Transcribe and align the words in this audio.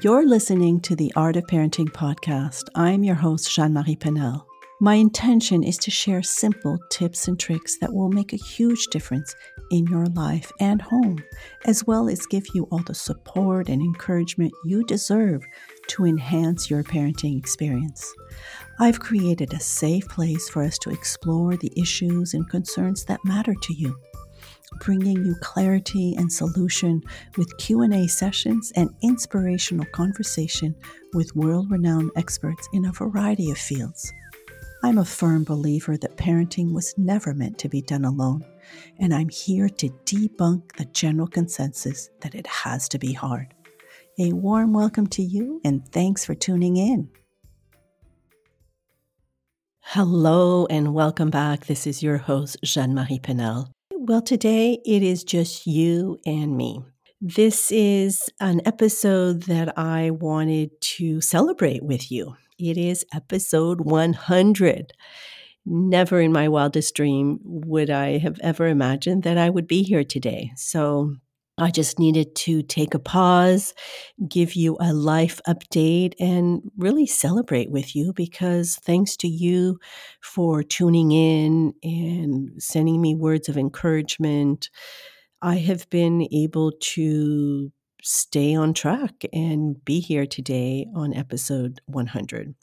You're 0.00 0.26
listening 0.26 0.80
to 0.80 0.96
the 0.96 1.12
Art 1.16 1.36
of 1.36 1.44
Parenting 1.44 1.90
podcast. 1.90 2.62
I'm 2.74 3.04
your 3.04 3.14
host, 3.14 3.54
Jeanne 3.54 3.74
Marie 3.74 3.94
Paynel. 3.94 4.42
My 4.80 4.94
intention 4.94 5.62
is 5.62 5.76
to 5.78 5.90
share 5.90 6.22
simple 6.22 6.78
tips 6.90 7.28
and 7.28 7.38
tricks 7.38 7.76
that 7.78 7.92
will 7.92 8.08
make 8.08 8.32
a 8.32 8.36
huge 8.36 8.86
difference 8.86 9.34
in 9.70 9.86
your 9.88 10.06
life 10.06 10.50
and 10.60 10.80
home, 10.80 11.22
as 11.66 11.86
well 11.86 12.08
as 12.08 12.24
give 12.24 12.46
you 12.54 12.66
all 12.72 12.82
the 12.86 12.94
support 12.94 13.68
and 13.68 13.82
encouragement 13.82 14.52
you 14.64 14.82
deserve 14.84 15.44
to 15.88 16.06
enhance 16.06 16.70
your 16.70 16.82
parenting 16.82 17.38
experience. 17.38 18.10
I've 18.80 18.98
created 18.98 19.52
a 19.52 19.60
safe 19.60 20.08
place 20.08 20.48
for 20.48 20.62
us 20.62 20.78
to 20.78 20.90
explore 20.90 21.54
the 21.54 21.72
issues 21.76 22.32
and 22.32 22.48
concerns 22.48 23.04
that 23.04 23.20
matter 23.26 23.54
to 23.54 23.74
you 23.74 23.94
bringing 24.80 25.24
you 25.24 25.34
clarity 25.40 26.14
and 26.16 26.32
solution 26.32 27.02
with 27.36 27.56
Q&A 27.58 28.06
sessions 28.06 28.72
and 28.76 28.90
inspirational 29.02 29.86
conversation 29.86 30.74
with 31.14 31.34
world-renowned 31.36 32.10
experts 32.16 32.68
in 32.72 32.84
a 32.84 32.92
variety 32.92 33.50
of 33.50 33.58
fields. 33.58 34.12
I'm 34.84 34.98
a 34.98 35.04
firm 35.04 35.44
believer 35.44 35.96
that 35.96 36.16
parenting 36.16 36.72
was 36.72 36.94
never 36.96 37.34
meant 37.34 37.58
to 37.58 37.68
be 37.68 37.82
done 37.82 38.04
alone, 38.04 38.44
and 38.98 39.14
I'm 39.14 39.28
here 39.28 39.68
to 39.68 39.88
debunk 40.04 40.76
the 40.76 40.86
general 40.86 41.28
consensus 41.28 42.10
that 42.20 42.34
it 42.34 42.46
has 42.46 42.88
to 42.88 42.98
be 42.98 43.12
hard. 43.12 43.54
A 44.18 44.32
warm 44.32 44.72
welcome 44.72 45.06
to 45.08 45.22
you, 45.22 45.60
and 45.64 45.86
thanks 45.88 46.24
for 46.24 46.34
tuning 46.34 46.76
in. 46.76 47.10
Hello, 49.80 50.66
and 50.66 50.94
welcome 50.94 51.30
back. 51.30 51.66
This 51.66 51.86
is 51.86 52.02
your 52.02 52.16
host, 52.16 52.56
Jeanne 52.62 52.94
Marie 52.94 53.18
Paynel. 53.18 53.70
Well, 54.04 54.20
today 54.20 54.80
it 54.84 55.04
is 55.04 55.22
just 55.22 55.64
you 55.64 56.18
and 56.26 56.56
me. 56.56 56.80
This 57.20 57.70
is 57.70 58.28
an 58.40 58.60
episode 58.64 59.44
that 59.44 59.78
I 59.78 60.10
wanted 60.10 60.72
to 60.96 61.20
celebrate 61.20 61.84
with 61.84 62.10
you. 62.10 62.34
It 62.58 62.76
is 62.76 63.06
episode 63.14 63.82
100. 63.82 64.92
Never 65.64 66.20
in 66.20 66.32
my 66.32 66.48
wildest 66.48 66.96
dream 66.96 67.38
would 67.44 67.90
I 67.90 68.18
have 68.18 68.40
ever 68.42 68.66
imagined 68.66 69.22
that 69.22 69.38
I 69.38 69.50
would 69.50 69.68
be 69.68 69.84
here 69.84 70.02
today. 70.02 70.50
So 70.56 71.14
I 71.58 71.70
just 71.70 71.98
needed 71.98 72.34
to 72.36 72.62
take 72.62 72.94
a 72.94 72.98
pause, 72.98 73.74
give 74.26 74.54
you 74.54 74.76
a 74.80 74.92
life 74.92 75.40
update, 75.46 76.14
and 76.18 76.62
really 76.78 77.06
celebrate 77.06 77.70
with 77.70 77.94
you 77.94 78.12
because 78.14 78.76
thanks 78.76 79.16
to 79.18 79.28
you 79.28 79.78
for 80.22 80.62
tuning 80.62 81.12
in 81.12 81.74
and 81.82 82.50
sending 82.62 83.00
me 83.02 83.14
words 83.14 83.48
of 83.48 83.58
encouragement, 83.58 84.70
I 85.42 85.56
have 85.56 85.88
been 85.90 86.26
able 86.32 86.72
to 86.80 87.70
stay 88.02 88.54
on 88.54 88.74
track 88.74 89.24
and 89.32 89.82
be 89.84 90.00
here 90.00 90.26
today 90.26 90.86
on 90.94 91.14
episode 91.14 91.80
100. 91.86 92.54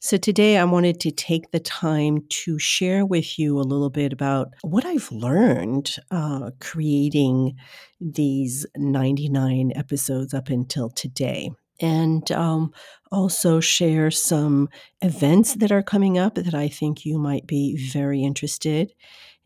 So, 0.00 0.16
today 0.16 0.58
I 0.58 0.64
wanted 0.64 1.00
to 1.00 1.10
take 1.10 1.50
the 1.50 1.60
time 1.60 2.24
to 2.44 2.58
share 2.58 3.04
with 3.04 3.38
you 3.38 3.58
a 3.58 3.62
little 3.62 3.90
bit 3.90 4.12
about 4.12 4.54
what 4.62 4.84
I've 4.84 5.10
learned 5.10 5.96
uh, 6.10 6.50
creating 6.60 7.56
these 8.00 8.66
99 8.76 9.72
episodes 9.74 10.34
up 10.34 10.48
until 10.48 10.90
today. 10.90 11.50
And 11.80 12.30
um, 12.32 12.72
also 13.12 13.60
share 13.60 14.10
some 14.10 14.68
events 15.00 15.54
that 15.54 15.70
are 15.70 15.82
coming 15.82 16.18
up 16.18 16.34
that 16.34 16.54
I 16.54 16.68
think 16.68 17.04
you 17.04 17.18
might 17.18 17.46
be 17.46 17.76
very 17.92 18.24
interested 18.24 18.92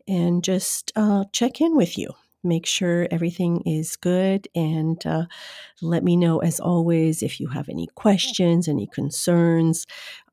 and 0.07 0.43
just 0.43 0.91
uh, 0.95 1.25
check 1.31 1.61
in 1.61 1.75
with 1.75 1.97
you 1.97 2.09
make 2.43 2.65
sure 2.65 3.07
everything 3.11 3.61
is 3.65 3.95
good 3.95 4.47
and 4.55 5.05
uh, 5.05 5.25
let 5.81 6.03
me 6.03 6.15
know 6.15 6.39
as 6.39 6.59
always 6.59 7.23
if 7.23 7.39
you 7.39 7.47
have 7.47 7.69
any 7.69 7.87
questions 7.95 8.67
any 8.67 8.87
concerns. 8.87 9.85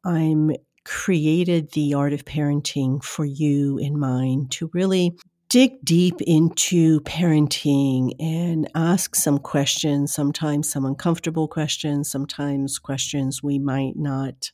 I'm 0.05 0.53
created 0.85 1.73
the 1.73 1.95
art 1.95 2.13
of 2.13 2.25
parenting 2.25 3.03
for 3.03 3.25
you 3.25 3.79
in 3.79 3.99
mind 3.99 4.51
to 4.51 4.71
really 4.73 5.17
dig 5.51 5.73
deep 5.85 6.21
into 6.23 7.01
parenting 7.01 8.13
and 8.21 8.71
ask 8.75 9.15
some 9.15 9.37
questions 9.37 10.15
sometimes 10.15 10.71
some 10.71 10.85
uncomfortable 10.85 11.49
questions 11.49 12.11
sometimes 12.11 12.79
questions 12.79 13.43
we 13.43 13.59
might 13.59 13.97
not 13.97 14.53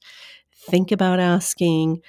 think 0.68 0.90
about 0.90 1.20
asking 1.20 2.00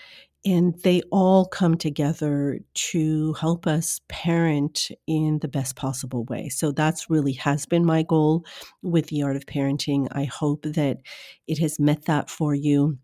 and 0.48 0.82
they 0.82 1.02
all 1.12 1.46
come 1.46 1.76
together 1.76 2.60
to 2.74 3.34
help 3.34 3.68
us 3.68 4.00
parent 4.08 4.90
in 5.06 5.40
the 5.40 5.48
best 5.50 5.76
possible 5.76 6.24
way. 6.26 6.48
So 6.48 6.72
that's 6.72 7.10
really 7.10 7.34
has 7.34 7.66
been 7.66 7.86
my 7.86 8.04
goal 8.04 8.46
with 8.82 9.08
the 9.08 9.24
art 9.24 9.36
of 9.36 9.46
parenting. 9.46 10.08
I 10.14 10.24
hope 10.24 10.64
that 10.64 11.00
it 11.48 11.60
has 11.60 11.82
met 11.82 12.06
that 12.06 12.30
for 12.30 12.56
you. 12.56 12.98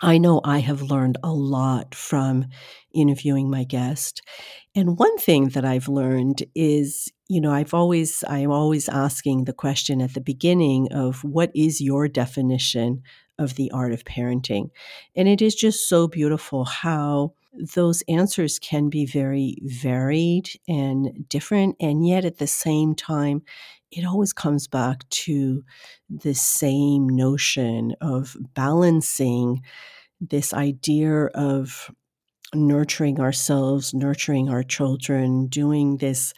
I 0.00 0.16
know 0.16 0.40
I 0.44 0.60
have 0.60 0.80
learned 0.80 1.18
a 1.22 1.30
lot 1.30 1.94
from 1.94 2.46
interviewing 2.94 3.50
my 3.50 3.64
guest. 3.64 4.22
And 4.74 4.98
one 4.98 5.18
thing 5.18 5.50
that 5.50 5.66
I've 5.66 5.88
learned 5.88 6.42
is, 6.54 7.12
you 7.28 7.40
know, 7.42 7.52
I've 7.52 7.74
always, 7.74 8.24
I'm 8.26 8.50
always 8.50 8.88
asking 8.88 9.44
the 9.44 9.52
question 9.52 10.00
at 10.00 10.14
the 10.14 10.22
beginning 10.22 10.90
of 10.90 11.22
what 11.22 11.50
is 11.54 11.82
your 11.82 12.08
definition 12.08 13.02
of 13.38 13.56
the 13.56 13.70
art 13.72 13.92
of 13.92 14.04
parenting. 14.04 14.70
And 15.16 15.28
it 15.28 15.42
is 15.42 15.54
just 15.54 15.88
so 15.88 16.08
beautiful 16.08 16.64
how 16.64 17.34
those 17.74 18.02
answers 18.08 18.58
can 18.58 18.88
be 18.88 19.04
very 19.04 19.58
varied 19.62 20.48
and 20.68 21.28
different. 21.28 21.76
And 21.80 22.06
yet 22.06 22.24
at 22.24 22.38
the 22.38 22.46
same 22.46 22.94
time, 22.94 23.42
it 23.90 24.06
always 24.06 24.32
comes 24.32 24.66
back 24.66 25.08
to 25.10 25.62
the 26.08 26.34
same 26.34 27.08
notion 27.08 27.94
of 28.00 28.36
balancing 28.54 29.62
this 30.20 30.54
idea 30.54 31.26
of 31.26 31.90
nurturing 32.54 33.20
ourselves, 33.20 33.92
nurturing 33.94 34.48
our 34.48 34.62
children, 34.62 35.46
doing 35.46 35.98
this 35.98 36.32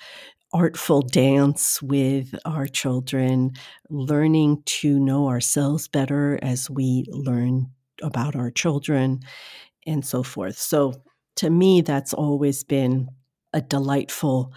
artful 0.55 1.03
dance 1.03 1.83
with 1.83 2.35
our 2.47 2.67
children, 2.69 3.53
learning 3.91 4.63
to 4.67 5.01
know 5.01 5.29
ourselves 5.29 5.89
better 5.89 6.39
as 6.43 6.71
we 6.71 7.07
learn 7.11 7.71
about 8.03 8.37
our 8.37 8.51
children, 8.51 9.21
and 9.87 10.05
so 10.05 10.23
forth. 10.23 10.59
So, 10.59 10.95
to 11.37 11.51
me, 11.51 11.81
that's 11.81 12.15
always 12.15 12.65
been 12.65 13.09
a 13.53 13.61
delightful 13.61 14.53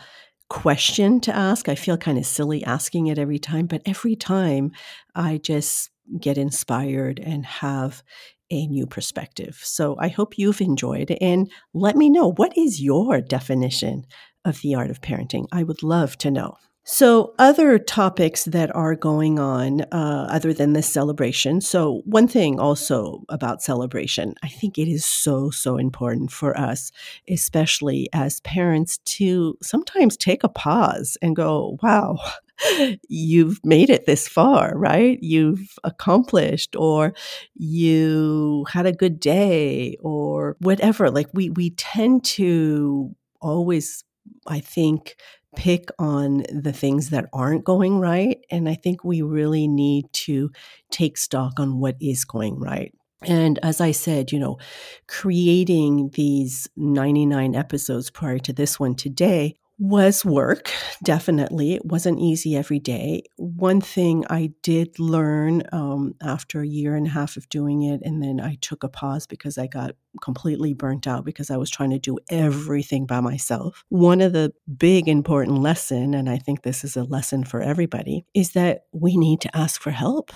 question 0.50 1.20
to 1.22 1.36
ask. 1.36 1.70
I 1.70 1.76
feel 1.76 1.98
kind 1.98 2.18
of 2.18 2.26
silly 2.26 2.64
asking 2.64 3.08
it 3.08 3.20
every 3.20 3.40
time, 3.40 3.68
but 3.68 3.82
every 3.86 4.16
time 4.16 4.72
I 5.16 5.40
just 5.40 5.90
get 6.20 6.38
inspired 6.38 7.20
and 7.20 7.46
have 7.46 8.04
a 8.50 8.68
new 8.68 8.88
perspective. 8.88 9.60
So 9.62 9.98
I 10.00 10.08
hope 10.08 10.38
you've 10.38 10.62
enjoyed 10.62 11.12
and 11.20 11.52
let 11.74 11.98
me 11.98 12.10
know 12.10 12.32
what 12.34 12.58
is 12.58 12.82
your 12.82 13.20
definition 13.20 14.06
of 14.48 14.62
the 14.62 14.76
art 14.76 14.90
of 14.90 15.02
parenting? 15.02 15.46
I 15.52 15.64
would 15.64 15.84
love 15.84 16.18
to 16.20 16.32
know. 16.32 16.58
So, 16.90 17.34
other 17.38 17.80
topics 17.80 18.46
that 18.46 18.74
are 18.74 18.96
going 18.96 19.40
on 19.40 19.82
uh, 19.92 20.28
other 20.30 20.54
than 20.54 20.72
this 20.72 20.88
celebration. 20.88 21.60
So, 21.60 22.02
one 22.06 22.30
thing 22.30 22.62
also 22.62 23.26
about 23.28 23.62
celebration, 23.62 24.36
I 24.42 24.48
think 24.48 24.78
it 24.78 24.88
is 24.88 25.04
so, 25.04 25.50
so 25.50 25.76
important 25.76 26.32
for 26.32 26.58
us, 26.58 26.94
especially 27.28 28.08
as 28.14 28.40
parents, 28.40 29.00
to 29.00 29.58
sometimes 29.62 30.16
take 30.16 30.46
a 30.46 30.50
pause 30.50 31.18
and 31.22 31.36
go, 31.36 31.78
wow, 31.84 32.20
you've 33.10 33.60
made 33.66 33.90
it 33.90 34.06
this 34.06 34.26
far, 34.26 34.72
right? 34.78 35.20
You've 35.22 35.78
accomplished, 35.84 36.74
or 36.78 37.14
you 37.54 38.66
had 38.70 38.86
a 38.86 38.94
good 38.94 39.20
day, 39.20 39.98
or 40.00 40.56
whatever. 40.60 41.12
Like, 41.12 41.28
we, 41.34 41.50
we 41.50 41.72
tend 41.72 42.24
to 42.24 43.14
always 43.42 44.06
I 44.48 44.60
think, 44.60 45.16
pick 45.56 45.90
on 45.98 46.44
the 46.54 46.72
things 46.72 47.10
that 47.10 47.28
aren't 47.34 47.64
going 47.64 48.00
right. 48.00 48.38
And 48.52 48.70
I 48.70 48.76
think 48.76 49.04
we 49.04 49.22
really 49.24 49.68
need 49.68 50.06
to 50.14 50.52
take 50.92 51.18
stock 51.18 51.60
on 51.60 51.80
what 51.80 51.96
is 52.00 52.26
going 52.26 52.60
right. 52.60 52.94
And 53.24 53.58
as 53.64 53.82
I 53.82 53.92
said, 53.92 54.32
you 54.32 54.40
know, 54.40 54.60
creating 55.08 56.12
these 56.14 56.70
99 56.78 57.56
episodes 57.56 58.12
prior 58.12 58.38
to 58.40 58.54
this 58.54 58.80
one 58.80 58.94
today 58.94 59.56
was 59.80 60.24
work, 60.24 60.72
definitely. 61.04 61.74
It 61.74 61.86
wasn't 61.86 62.20
easy 62.20 62.56
every 62.56 62.80
day. 62.80 63.24
One 63.58 63.82
thing 63.82 64.24
I 64.30 64.52
did 64.62 65.00
learn 65.00 65.64
um, 65.72 66.14
after 66.22 66.62
a 66.62 66.68
year 66.68 66.96
and 66.96 67.08
a 67.08 67.10
half 67.10 67.38
of 67.38 67.50
doing 67.50 67.82
it, 67.82 68.02
and 68.04 68.22
then 68.22 68.40
I 68.40 68.56
took 68.62 68.84
a 68.84 68.88
pause 68.88 69.26
because 69.26 69.58
I 69.58 69.66
got 69.66 69.96
completely 70.22 70.76
burnt 70.76 71.08
out 71.08 71.26
because 71.26 71.50
I 71.50 71.58
was 71.58 71.72
trying 71.72 71.90
to 71.90 71.98
do 71.98 72.20
everything 72.30 73.08
by 73.08 73.20
myself. 73.20 73.84
One 73.90 74.22
of 74.22 74.34
the 74.34 74.54
big 74.78 75.08
important 75.08 75.58
lesson, 75.58 76.14
and 76.14 76.30
I 76.30 76.38
think 76.38 76.62
this 76.62 76.84
is 76.84 76.96
a 76.96 77.04
lesson 77.04 77.44
for 77.44 77.60
everybody, 77.60 78.26
is 78.36 78.52
that 78.52 78.84
we 78.92 79.18
need 79.18 79.42
to 79.42 79.58
ask 79.58 79.82
for 79.82 79.92
help, 79.92 80.32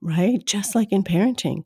right? 0.00 0.38
Just 0.46 0.76
like 0.76 0.92
in 0.92 1.02
parenting 1.02 1.64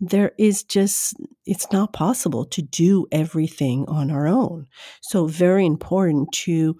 there 0.00 0.32
is 0.38 0.62
just 0.62 1.14
it's 1.44 1.70
not 1.72 1.92
possible 1.92 2.44
to 2.46 2.62
do 2.62 3.06
everything 3.12 3.84
on 3.86 4.10
our 4.10 4.26
own 4.26 4.66
so 5.02 5.26
very 5.26 5.66
important 5.66 6.32
to 6.32 6.74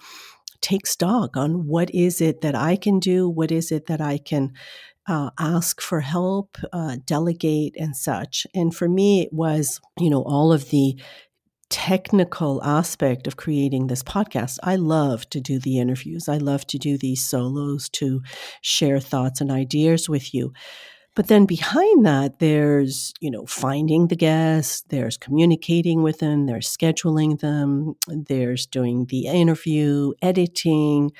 take 0.61 0.87
stock 0.87 1.37
on 1.37 1.67
what 1.67 1.95
is 1.95 2.21
it 2.21 2.41
that 2.43 2.55
I 2.55 2.77
can 2.77 2.99
do, 2.99 3.29
what 3.29 3.51
is 3.51 3.73
it 3.73 3.87
that 3.87 4.01
I 4.01 4.19
can 4.19 4.53
uh, 5.09 5.31
ask 5.39 5.81
for 5.81 6.01
help, 6.01 6.57
uh, 6.73 6.97
delegate, 7.05 7.75
and 7.77 7.97
such. 7.97 8.47
And 8.55 8.75
for 8.75 8.89
me, 8.89 9.23
it 9.23 9.33
was, 9.33 9.81
you 9.99 10.11
know, 10.11 10.23
all 10.23 10.53
of 10.53 10.71
the 10.71 11.01
technical 11.71 12.63
aspect 12.65 13.27
of 13.27 13.37
creating 13.37 13.87
this 13.87 14.03
podcast. 14.03 14.59
I 14.63 14.77
love 14.77 15.29
to 15.31 15.41
do 15.41 15.59
the 15.59 15.79
interviews. 15.79 16.29
I 16.29 16.37
love 16.39 16.67
to 16.69 16.79
do 16.79 16.99
these 16.99 17.25
solos 17.25 17.89
to 17.91 18.23
share 18.61 19.01
thoughts 19.01 19.41
and 19.41 19.51
ideas 19.51 20.09
with 20.09 20.35
you. 20.35 20.53
But 21.17 21.27
then 21.27 21.45
behind 21.45 22.07
that, 22.07 22.39
there's, 22.39 23.13
you 23.21 23.31
know, 23.31 23.45
finding 23.45 24.07
the 24.07 24.17
guests, 24.17 24.85
there's 24.89 25.19
communicating 25.19 26.03
with 26.03 26.21
them, 26.21 26.47
there's 26.47 26.69
scheduling 26.69 27.41
them, 27.41 27.95
there's 28.07 28.65
doing 28.67 29.07
the 29.07 29.27
interview, 29.27 30.13
editing, 30.23 31.11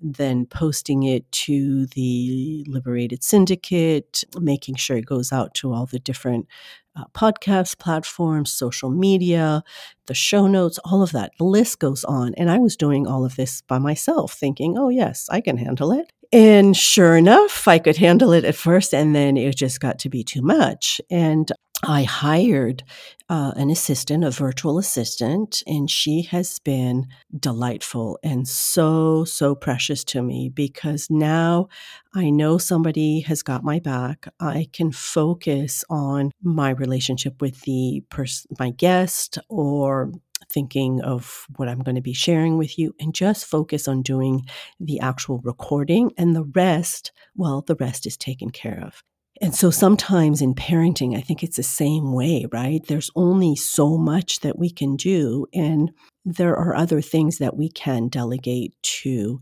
then 0.00 0.46
posting 0.46 1.02
it 1.02 1.30
to 1.32 1.86
the 1.86 2.64
Liberated 2.68 3.24
Syndicate, 3.24 4.22
making 4.38 4.76
sure 4.76 4.96
it 4.96 5.06
goes 5.06 5.32
out 5.32 5.54
to 5.54 5.72
all 5.72 5.86
the 5.86 5.98
different 5.98 6.46
uh, 6.94 7.04
podcast 7.12 7.78
platforms, 7.78 8.52
social 8.52 8.90
media, 8.90 9.64
the 10.06 10.14
show 10.14 10.46
notes, 10.46 10.78
all 10.84 11.02
of 11.02 11.12
that. 11.12 11.32
The 11.38 11.44
list 11.44 11.80
goes 11.80 12.04
on. 12.04 12.34
And 12.36 12.50
I 12.50 12.58
was 12.58 12.76
doing 12.76 13.06
all 13.06 13.24
of 13.24 13.36
this 13.36 13.62
by 13.62 13.78
myself, 13.78 14.34
thinking, 14.34 14.76
oh, 14.78 14.88
yes, 14.88 15.28
I 15.30 15.40
can 15.40 15.56
handle 15.56 15.90
it. 15.92 16.12
And 16.32 16.74
sure 16.74 17.16
enough, 17.16 17.68
I 17.68 17.78
could 17.78 17.98
handle 17.98 18.32
it 18.32 18.44
at 18.44 18.54
first, 18.54 18.94
and 18.94 19.14
then 19.14 19.36
it 19.36 19.54
just 19.54 19.80
got 19.80 19.98
to 20.00 20.08
be 20.08 20.24
too 20.24 20.40
much. 20.40 20.98
And 21.10 21.52
I 21.84 22.04
hired 22.04 22.84
uh, 23.28 23.52
an 23.56 23.68
assistant, 23.68 24.24
a 24.24 24.30
virtual 24.30 24.78
assistant, 24.78 25.62
and 25.66 25.90
she 25.90 26.22
has 26.22 26.58
been 26.60 27.08
delightful 27.38 28.18
and 28.22 28.46
so, 28.46 29.24
so 29.24 29.54
precious 29.54 30.04
to 30.04 30.22
me 30.22 30.48
because 30.48 31.08
now 31.10 31.68
I 32.14 32.30
know 32.30 32.56
somebody 32.56 33.20
has 33.20 33.42
got 33.42 33.64
my 33.64 33.80
back. 33.80 34.28
I 34.38 34.68
can 34.72 34.92
focus 34.92 35.84
on 35.90 36.30
my 36.40 36.70
relationship 36.70 37.42
with 37.42 37.60
the 37.62 38.04
person, 38.10 38.56
my 38.60 38.70
guest, 38.70 39.38
or 39.48 40.12
thinking 40.52 41.00
of 41.02 41.46
what 41.56 41.68
I'm 41.68 41.80
going 41.80 41.94
to 41.94 42.00
be 42.00 42.12
sharing 42.12 42.58
with 42.58 42.78
you 42.78 42.94
and 43.00 43.14
just 43.14 43.46
focus 43.46 43.88
on 43.88 44.02
doing 44.02 44.46
the 44.78 45.00
actual 45.00 45.38
recording. 45.44 46.12
And 46.18 46.36
the 46.36 46.44
rest, 46.44 47.12
well, 47.34 47.62
the 47.62 47.76
rest 47.76 48.06
is 48.06 48.16
taken 48.16 48.50
care 48.50 48.82
of. 48.84 49.02
And 49.40 49.54
so 49.54 49.70
sometimes 49.70 50.40
in 50.40 50.54
parenting, 50.54 51.16
I 51.16 51.20
think 51.20 51.42
it's 51.42 51.56
the 51.56 51.64
same 51.64 52.12
way, 52.12 52.46
right? 52.52 52.80
There's 52.86 53.10
only 53.16 53.56
so 53.56 53.96
much 53.96 54.40
that 54.40 54.58
we 54.58 54.70
can 54.70 54.94
do. 54.94 55.46
And 55.52 55.90
there 56.24 56.54
are 56.54 56.76
other 56.76 57.00
things 57.00 57.38
that 57.38 57.56
we 57.56 57.68
can 57.68 58.08
delegate 58.08 58.74
to 58.82 59.40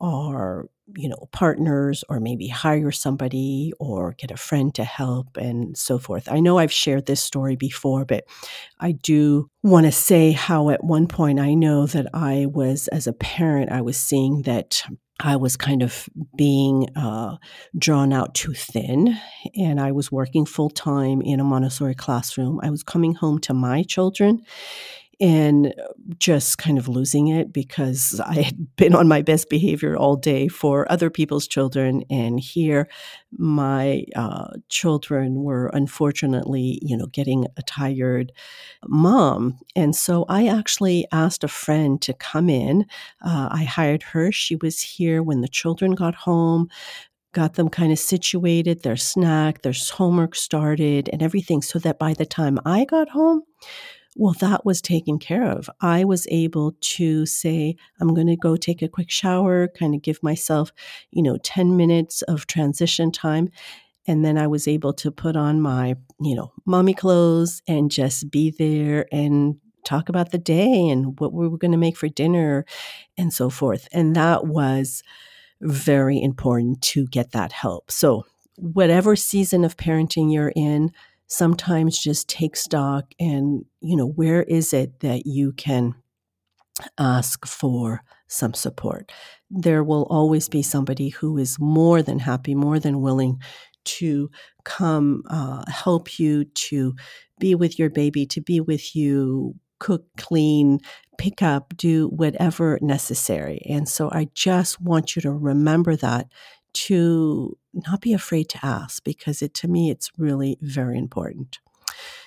our 0.00 0.68
you 0.96 1.08
know 1.08 1.28
partners 1.32 2.04
or 2.08 2.20
maybe 2.20 2.46
hire 2.48 2.92
somebody 2.92 3.72
or 3.78 4.14
get 4.18 4.30
a 4.30 4.36
friend 4.36 4.74
to 4.74 4.84
help 4.84 5.36
and 5.36 5.76
so 5.76 5.98
forth 5.98 6.28
i 6.30 6.40
know 6.40 6.58
i've 6.58 6.72
shared 6.72 7.06
this 7.06 7.22
story 7.22 7.56
before 7.56 8.04
but 8.04 8.24
i 8.80 8.92
do 8.92 9.48
want 9.62 9.86
to 9.86 9.92
say 9.92 10.32
how 10.32 10.68
at 10.68 10.84
one 10.84 11.06
point 11.06 11.40
i 11.40 11.54
know 11.54 11.86
that 11.86 12.06
i 12.12 12.46
was 12.46 12.88
as 12.88 13.06
a 13.06 13.12
parent 13.14 13.72
i 13.72 13.80
was 13.80 13.96
seeing 13.96 14.42
that 14.42 14.82
I 15.20 15.36
was 15.36 15.56
kind 15.56 15.82
of 15.82 16.08
being 16.36 16.88
uh, 16.96 17.36
drawn 17.78 18.12
out 18.12 18.34
too 18.34 18.52
thin, 18.52 19.16
and 19.54 19.80
I 19.80 19.92
was 19.92 20.10
working 20.10 20.44
full 20.44 20.70
time 20.70 21.22
in 21.22 21.38
a 21.38 21.44
Montessori 21.44 21.94
classroom. 21.94 22.58
I 22.64 22.70
was 22.70 22.82
coming 22.82 23.14
home 23.14 23.38
to 23.42 23.54
my 23.54 23.84
children, 23.84 24.42
and 25.20 25.74
just 26.18 26.58
kind 26.58 26.78
of 26.78 26.88
losing 26.88 27.28
it 27.28 27.52
because 27.52 28.20
I 28.24 28.42
had 28.42 28.76
been 28.76 28.94
on 28.94 29.08
my 29.08 29.22
best 29.22 29.48
behavior 29.48 29.96
all 29.96 30.16
day 30.16 30.48
for 30.48 30.90
other 30.90 31.10
people's 31.10 31.46
children. 31.46 32.04
And 32.10 32.40
here, 32.40 32.88
my 33.32 34.04
uh, 34.14 34.48
children 34.68 35.42
were 35.42 35.68
unfortunately, 35.68 36.78
you 36.82 36.96
know, 36.96 37.06
getting 37.06 37.46
a 37.56 37.62
tired 37.62 38.32
mom. 38.86 39.58
And 39.74 39.94
so 39.94 40.24
I 40.28 40.46
actually 40.46 41.06
asked 41.12 41.44
a 41.44 41.48
friend 41.48 42.00
to 42.02 42.12
come 42.12 42.48
in. 42.48 42.86
Uh, 43.24 43.48
I 43.50 43.64
hired 43.64 44.02
her. 44.04 44.32
She 44.32 44.56
was 44.56 44.80
here 44.80 45.22
when 45.22 45.40
the 45.40 45.48
children 45.48 45.92
got 45.92 46.14
home 46.14 46.68
got 47.34 47.54
them 47.54 47.68
kind 47.68 47.92
of 47.92 47.98
situated, 47.98 48.82
their 48.82 48.96
snack, 48.96 49.62
their 49.62 49.74
homework 49.92 50.34
started, 50.34 51.10
and 51.12 51.22
everything, 51.22 51.60
so 51.60 51.78
that 51.80 51.98
by 51.98 52.14
the 52.14 52.24
time 52.24 52.58
I 52.64 52.84
got 52.84 53.10
home, 53.10 53.42
well, 54.16 54.34
that 54.40 54.64
was 54.64 54.80
taken 54.80 55.18
care 55.18 55.44
of. 55.50 55.68
I 55.80 56.04
was 56.04 56.26
able 56.30 56.76
to 56.80 57.26
say, 57.26 57.76
I'm 58.00 58.14
going 58.14 58.28
to 58.28 58.36
go 58.36 58.56
take 58.56 58.80
a 58.80 58.88
quick 58.88 59.10
shower, 59.10 59.68
kind 59.68 59.94
of 59.94 60.02
give 60.02 60.22
myself, 60.22 60.72
you 61.10 61.22
know, 61.22 61.36
10 61.38 61.76
minutes 61.76 62.22
of 62.22 62.46
transition 62.46 63.10
time. 63.10 63.50
And 64.06 64.24
then 64.24 64.38
I 64.38 64.46
was 64.46 64.68
able 64.68 64.92
to 64.94 65.10
put 65.10 65.34
on 65.34 65.60
my, 65.60 65.96
you 66.20 66.36
know, 66.36 66.52
mommy 66.64 66.94
clothes 66.94 67.62
and 67.66 67.90
just 67.90 68.30
be 68.30 68.50
there 68.50 69.06
and 69.10 69.56
talk 69.84 70.08
about 70.08 70.30
the 70.30 70.38
day 70.38 70.88
and 70.88 71.18
what 71.18 71.32
we 71.32 71.48
were 71.48 71.58
going 71.58 71.72
to 71.72 71.78
make 71.78 71.96
for 71.96 72.08
dinner 72.08 72.64
and 73.16 73.32
so 73.32 73.50
forth. 73.50 73.88
And 73.92 74.14
that 74.14 74.46
was 74.46 75.02
very 75.60 76.22
important 76.22 76.82
to 76.82 77.06
get 77.06 77.32
that 77.32 77.52
help. 77.52 77.90
So, 77.90 78.26
whatever 78.56 79.16
season 79.16 79.64
of 79.64 79.76
parenting 79.76 80.32
you're 80.32 80.52
in, 80.54 80.92
sometimes 81.26 81.98
just 81.98 82.28
take 82.28 82.56
stock 82.56 83.04
and, 83.18 83.64
you 83.80 83.96
know, 83.96 84.06
where 84.06 84.42
is 84.42 84.72
it 84.72 85.00
that 85.00 85.26
you 85.26 85.52
can 85.52 85.94
ask 86.98 87.46
for 87.46 88.02
some 88.28 88.54
support? 88.54 89.12
There 89.50 89.84
will 89.84 90.06
always 90.10 90.48
be 90.48 90.62
somebody 90.62 91.10
who 91.10 91.38
is 91.38 91.58
more 91.58 92.02
than 92.02 92.18
happy, 92.18 92.54
more 92.54 92.78
than 92.78 93.00
willing 93.00 93.40
to 93.84 94.30
come 94.64 95.22
uh, 95.28 95.62
help 95.70 96.18
you, 96.18 96.44
to 96.44 96.94
be 97.38 97.54
with 97.54 97.78
your 97.78 97.90
baby, 97.90 98.26
to 98.26 98.40
be 98.40 98.60
with 98.60 98.96
you, 98.96 99.54
cook, 99.78 100.04
clean, 100.16 100.78
pick 101.18 101.42
up, 101.42 101.76
do 101.76 102.08
whatever 102.08 102.78
necessary. 102.80 103.60
And 103.68 103.88
so 103.88 104.08
I 104.10 104.28
just 104.34 104.80
want 104.80 105.14
you 105.14 105.22
to 105.22 105.30
remember 105.32 105.96
that 105.96 106.28
to 106.74 107.56
not 107.72 108.00
be 108.00 108.12
afraid 108.12 108.48
to 108.50 108.64
ask 108.64 109.02
because 109.04 109.42
it 109.42 109.54
to 109.54 109.68
me 109.68 109.90
it's 109.90 110.10
really 110.18 110.58
very 110.60 110.98
important. 110.98 111.58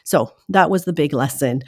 So 0.03 0.33
that 0.49 0.69
was 0.69 0.85
the 0.85 0.93
big 0.93 1.13
lesson 1.13 1.63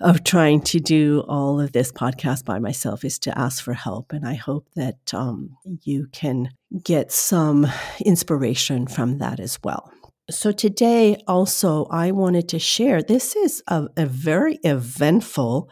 of 0.00 0.24
trying 0.24 0.62
to 0.62 0.80
do 0.80 1.24
all 1.28 1.60
of 1.60 1.72
this 1.72 1.92
podcast 1.92 2.44
by 2.44 2.58
myself 2.58 3.04
is 3.04 3.18
to 3.18 3.38
ask 3.38 3.62
for 3.62 3.74
help. 3.74 4.12
And 4.12 4.26
I 4.26 4.34
hope 4.34 4.66
that 4.74 5.12
um, 5.12 5.56
you 5.82 6.08
can 6.12 6.50
get 6.82 7.12
some 7.12 7.66
inspiration 8.04 8.86
from 8.86 9.18
that 9.18 9.40
as 9.40 9.58
well. 9.62 9.92
So, 10.30 10.52
today 10.52 11.20
also, 11.26 11.86
I 11.86 12.12
wanted 12.12 12.48
to 12.50 12.60
share 12.60 13.02
this 13.02 13.34
is 13.34 13.64
a, 13.66 13.88
a 13.96 14.06
very 14.06 14.60
eventful 14.62 15.68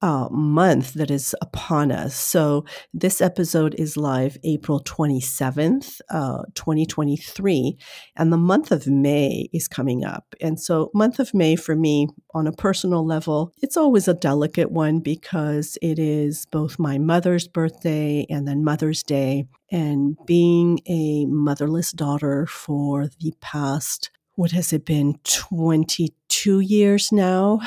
uh, 0.00 0.28
month 0.30 0.94
that 0.94 1.10
is 1.10 1.34
upon 1.40 1.90
us. 1.90 2.14
So, 2.14 2.64
this 2.94 3.20
episode 3.20 3.74
is 3.76 3.96
live 3.96 4.36
April 4.44 4.80
27th, 4.80 6.00
uh, 6.10 6.42
2023, 6.54 7.76
and 8.16 8.32
the 8.32 8.36
month 8.36 8.70
of 8.70 8.86
May 8.86 9.48
is 9.52 9.68
coming 9.68 10.04
up. 10.04 10.34
And 10.40 10.60
so, 10.60 10.90
month 10.94 11.18
of 11.18 11.34
May 11.34 11.56
for 11.56 11.74
me, 11.74 12.08
on 12.34 12.46
a 12.46 12.52
personal 12.52 13.04
level, 13.04 13.52
it's 13.62 13.76
always 13.76 14.06
a 14.06 14.14
delicate 14.14 14.70
one 14.70 15.00
because 15.00 15.76
it 15.82 15.98
is 15.98 16.46
both 16.46 16.78
my 16.78 16.98
mother's 16.98 17.48
birthday 17.48 18.26
and 18.30 18.46
then 18.46 18.62
Mother's 18.62 19.02
Day. 19.02 19.46
And 19.70 20.16
being 20.24 20.80
a 20.86 21.26
motherless 21.26 21.92
daughter 21.92 22.46
for 22.46 23.08
the 23.20 23.34
past 23.40 24.10
what 24.38 24.52
has 24.52 24.72
it 24.72 24.84
been 24.84 25.18
22 25.24 26.06
years 26.46 27.10
now. 27.12 27.60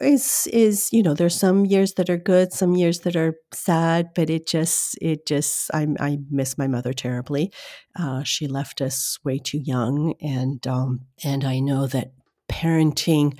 Is 0.00 0.48
is 0.52 0.92
you 0.92 1.02
know 1.02 1.14
there's 1.14 1.34
some 1.34 1.64
years 1.66 1.94
that 1.94 2.10
are 2.10 2.16
good 2.16 2.52
some 2.52 2.74
years 2.76 3.00
that 3.00 3.16
are 3.16 3.34
sad 3.52 4.10
but 4.14 4.30
it 4.30 4.46
just 4.46 4.96
it 5.00 5.26
just 5.26 5.70
i, 5.74 5.86
I 5.98 6.18
miss 6.30 6.58
my 6.58 6.66
mother 6.66 6.92
terribly. 6.92 7.52
Uh, 7.98 8.22
she 8.22 8.46
left 8.46 8.80
us 8.80 9.18
way 9.24 9.38
too 9.38 9.58
young 9.58 10.14
and 10.20 10.64
um, 10.66 11.00
and 11.24 11.44
i 11.44 11.58
know 11.58 11.86
that 11.86 12.12
parenting 12.50 13.38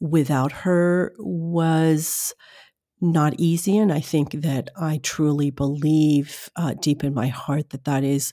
without 0.00 0.52
her 0.52 1.12
was 1.18 2.34
not 3.00 3.34
easy 3.38 3.78
and 3.78 3.92
i 3.92 4.00
think 4.00 4.32
that 4.32 4.68
i 4.76 5.00
truly 5.02 5.50
believe 5.50 6.50
uh, 6.56 6.74
deep 6.80 7.02
in 7.02 7.14
my 7.14 7.28
heart 7.28 7.70
that 7.70 7.84
that 7.84 8.04
is 8.04 8.32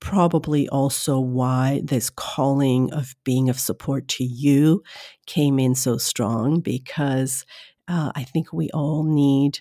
probably 0.00 0.68
also 0.68 1.18
why 1.18 1.80
this 1.84 2.10
calling 2.10 2.92
of 2.92 3.14
being 3.24 3.48
of 3.48 3.58
support 3.58 4.08
to 4.08 4.24
you 4.24 4.82
came 5.26 5.58
in 5.58 5.74
so 5.74 5.96
strong 5.96 6.60
because 6.60 7.44
uh, 7.88 8.12
I 8.14 8.24
think 8.24 8.52
we 8.52 8.70
all 8.70 9.04
need 9.04 9.60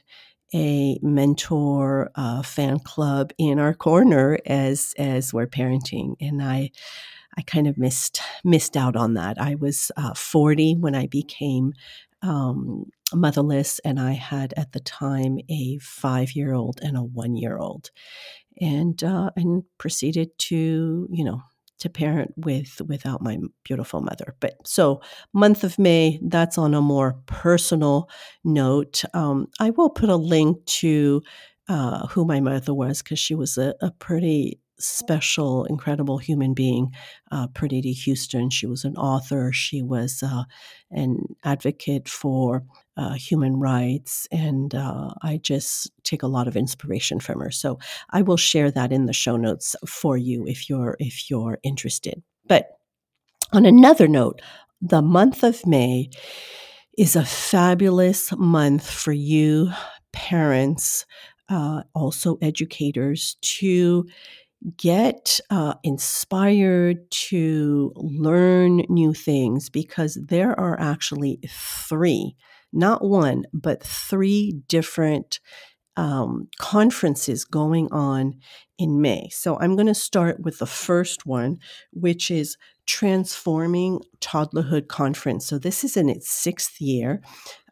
a 0.54 1.00
mentor 1.02 2.12
uh, 2.16 2.42
fan 2.42 2.80
club 2.80 3.32
in 3.38 3.60
our 3.60 3.74
corner 3.74 4.40
as 4.46 4.94
as 4.98 5.34
we're 5.34 5.48
parenting 5.48 6.16
and 6.22 6.42
I 6.42 6.72
I 7.38 7.42
kind 7.42 7.68
of 7.68 7.78
missed 7.78 8.22
missed 8.44 8.78
out 8.78 8.96
on 8.96 9.14
that. 9.16 9.40
I 9.40 9.56
was 9.56 9.92
uh, 9.98 10.14
40 10.14 10.76
when 10.76 10.96
I 10.96 11.08
became 11.08 11.74
um, 12.26 12.86
motherless, 13.14 13.80
and 13.80 14.00
I 14.00 14.14
had 14.14 14.54
at 14.58 14.72
the 14.72 14.80
time 14.80 15.40
a 15.50 15.78
five 15.80 16.36
year 16.36 16.54
old 16.54 16.80
and 16.82 16.98
a 16.98 17.04
one 17.04 17.36
year 17.36 17.58
old, 17.58 17.92
and 18.60 19.02
uh, 19.04 19.32
and 19.36 19.64
proceeded 19.78 20.38
to 20.40 21.08
you 21.12 21.24
know 21.24 21.42
to 21.80 21.90
parent 21.90 22.34
with 22.38 22.82
without 22.88 23.22
my 23.22 23.38
beautiful 23.64 24.02
mother. 24.02 24.36
But 24.40 24.56
so 24.66 25.02
month 25.34 25.64
of 25.64 25.78
May, 25.78 26.20
that's 26.24 26.58
on 26.58 26.74
a 26.74 26.82
more 26.82 27.22
personal 27.26 28.10
note. 28.44 29.04
Um, 29.14 29.48
I 29.60 29.70
will 29.72 29.90
put 29.90 30.10
a 30.10 30.16
link 30.16 30.66
to 30.66 31.22
uh, 31.68 32.08
who 32.08 32.26
my 32.26 32.40
mother 32.40 32.74
was 32.74 33.02
because 33.02 33.20
she 33.20 33.36
was 33.36 33.58
a, 33.58 33.74
a, 33.82 33.90
pretty 33.92 34.60
special, 34.80 35.66
incredible 35.66 36.18
human 36.18 36.54
being, 36.54 36.94
uh, 37.32 37.48
Perdita 37.48 37.94
Huston. 37.94 38.50
She 38.50 38.66
was 38.66 38.84
an 38.84 38.96
author. 38.96 39.52
She 39.52 39.82
was 39.82 40.22
uh, 40.24 40.44
an 40.92 41.36
advocate 41.44 42.08
for 42.08 42.64
uh, 42.98 43.14
human 43.14 43.60
rights, 43.60 44.28
and 44.32 44.74
uh, 44.74 45.14
I 45.22 45.38
just 45.38 45.92
take 46.04 46.24
a 46.24 46.28
lot 46.28 46.48
of 46.48 46.56
inspiration 46.56 47.20
from 47.20 47.40
her. 47.40 47.52
So 47.52 47.80
I 48.10 48.22
will 48.22 48.38
share 48.38 48.72
that 48.72 48.92
in 48.92 49.06
the 49.06 49.14
show 49.14 49.38
notes 49.38 49.76
for 49.86 50.18
you 50.18 50.46
if 50.48 50.70
you're 50.70 50.96
if 51.00 51.30
you're 51.30 51.60
interested. 51.64 52.22
But 52.48 52.70
on 53.52 53.66
another 53.66 54.08
note, 54.08 54.42
the 54.82 55.02
month 55.02 55.44
of 55.44 55.66
May 55.66 56.10
is 56.98 57.16
a 57.16 57.26
fabulous 57.26 58.32
month 58.38 58.90
for 58.90 59.12
you 59.12 59.72
parents, 60.16 61.06
uh, 61.50 61.84
also 61.94 62.38
educators, 62.42 63.38
to 63.42 64.08
get 64.78 65.40
uh, 65.50 65.76
inspired 65.84 67.10
to 67.12 67.92
learn 67.96 68.78
new 68.90 69.14
things 69.14 69.70
because 69.70 70.18
there 70.28 70.60
are 70.60 70.80
actually 70.80 71.40
three, 71.48 72.36
not 72.74 73.04
one, 73.04 73.46
but 73.54 73.84
three 73.84 74.62
different 74.68 75.40
um, 75.98 76.48
conferences 76.60 77.46
going 77.46 77.88
on 77.92 78.34
in 78.78 79.02
May. 79.02 79.30
So 79.32 79.58
I'm 79.60 79.76
going 79.76 79.88
to 79.88 79.96
start 79.96 80.42
with 80.42 80.60
the 80.60 80.66
first 80.66 81.26
one, 81.26 81.58
which 81.94 82.30
is 82.30 82.58
Transforming 82.86 84.02
Toddlerhood 84.20 84.88
Conference. 84.88 85.46
So 85.46 85.58
this 85.58 85.84
is 85.84 85.96
in 85.96 86.10
its 86.10 86.30
sixth 86.30 86.82
year. 86.82 87.22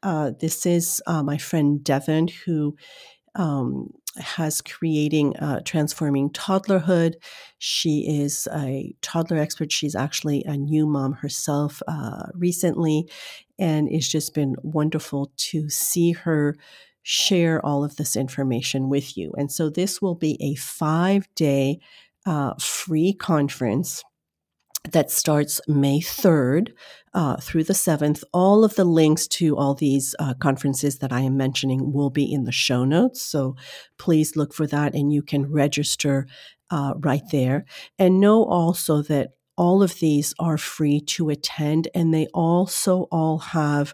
Uh, 0.01 0.31
this 0.39 0.65
is 0.65 1.01
uh, 1.05 1.21
my 1.21 1.37
friend 1.37 1.83
Devon, 1.83 2.29
who 2.45 2.75
um, 3.35 3.89
has 4.17 4.61
creating 4.61 5.35
uh, 5.37 5.61
transforming 5.65 6.29
toddlerhood. 6.29 7.15
She 7.57 8.21
is 8.21 8.47
a 8.53 8.93
toddler 9.01 9.37
expert. 9.37 9.71
She's 9.71 9.95
actually 9.95 10.43
a 10.45 10.57
new 10.57 10.85
mom 10.85 11.13
herself 11.13 11.81
uh, 11.87 12.27
recently, 12.33 13.09
and 13.57 13.89
it's 13.89 14.07
just 14.07 14.33
been 14.33 14.55
wonderful 14.61 15.31
to 15.37 15.69
see 15.69 16.11
her 16.11 16.55
share 17.03 17.63
all 17.65 17.83
of 17.83 17.97
this 17.97 18.15
information 18.15 18.89
with 18.89 19.17
you. 19.17 19.33
And 19.37 19.51
so 19.51 19.69
this 19.69 20.01
will 20.01 20.15
be 20.15 20.37
a 20.41 20.55
five 20.55 21.27
day 21.35 21.79
uh, 22.25 22.53
free 22.59 23.13
conference 23.13 24.03
that 24.91 25.09
starts 25.09 25.61
May 25.67 25.99
3rd 25.99 26.73
uh, 27.13 27.37
through 27.37 27.63
the 27.63 27.73
7th. 27.73 28.23
All 28.33 28.65
of 28.65 28.75
the 28.75 28.83
links 28.83 29.27
to 29.27 29.57
all 29.57 29.73
these 29.73 30.15
uh, 30.19 30.33
conferences 30.35 30.99
that 30.99 31.13
I 31.13 31.21
am 31.21 31.37
mentioning 31.37 31.93
will 31.93 32.09
be 32.09 32.31
in 32.31 32.43
the 32.43 32.51
show 32.51 32.83
notes. 32.83 33.21
So 33.21 33.55
please 33.97 34.35
look 34.35 34.53
for 34.53 34.67
that 34.67 34.93
and 34.93 35.13
you 35.13 35.21
can 35.21 35.51
register 35.51 36.27
uh, 36.69 36.93
right 36.97 37.23
there. 37.31 37.65
And 37.97 38.19
know 38.19 38.45
also 38.45 39.01
that 39.03 39.31
all 39.55 39.83
of 39.83 39.99
these 39.99 40.33
are 40.39 40.57
free 40.57 40.99
to 40.99 41.29
attend 41.29 41.87
and 41.93 42.13
they 42.13 42.27
also 42.33 43.07
all 43.11 43.37
have 43.37 43.93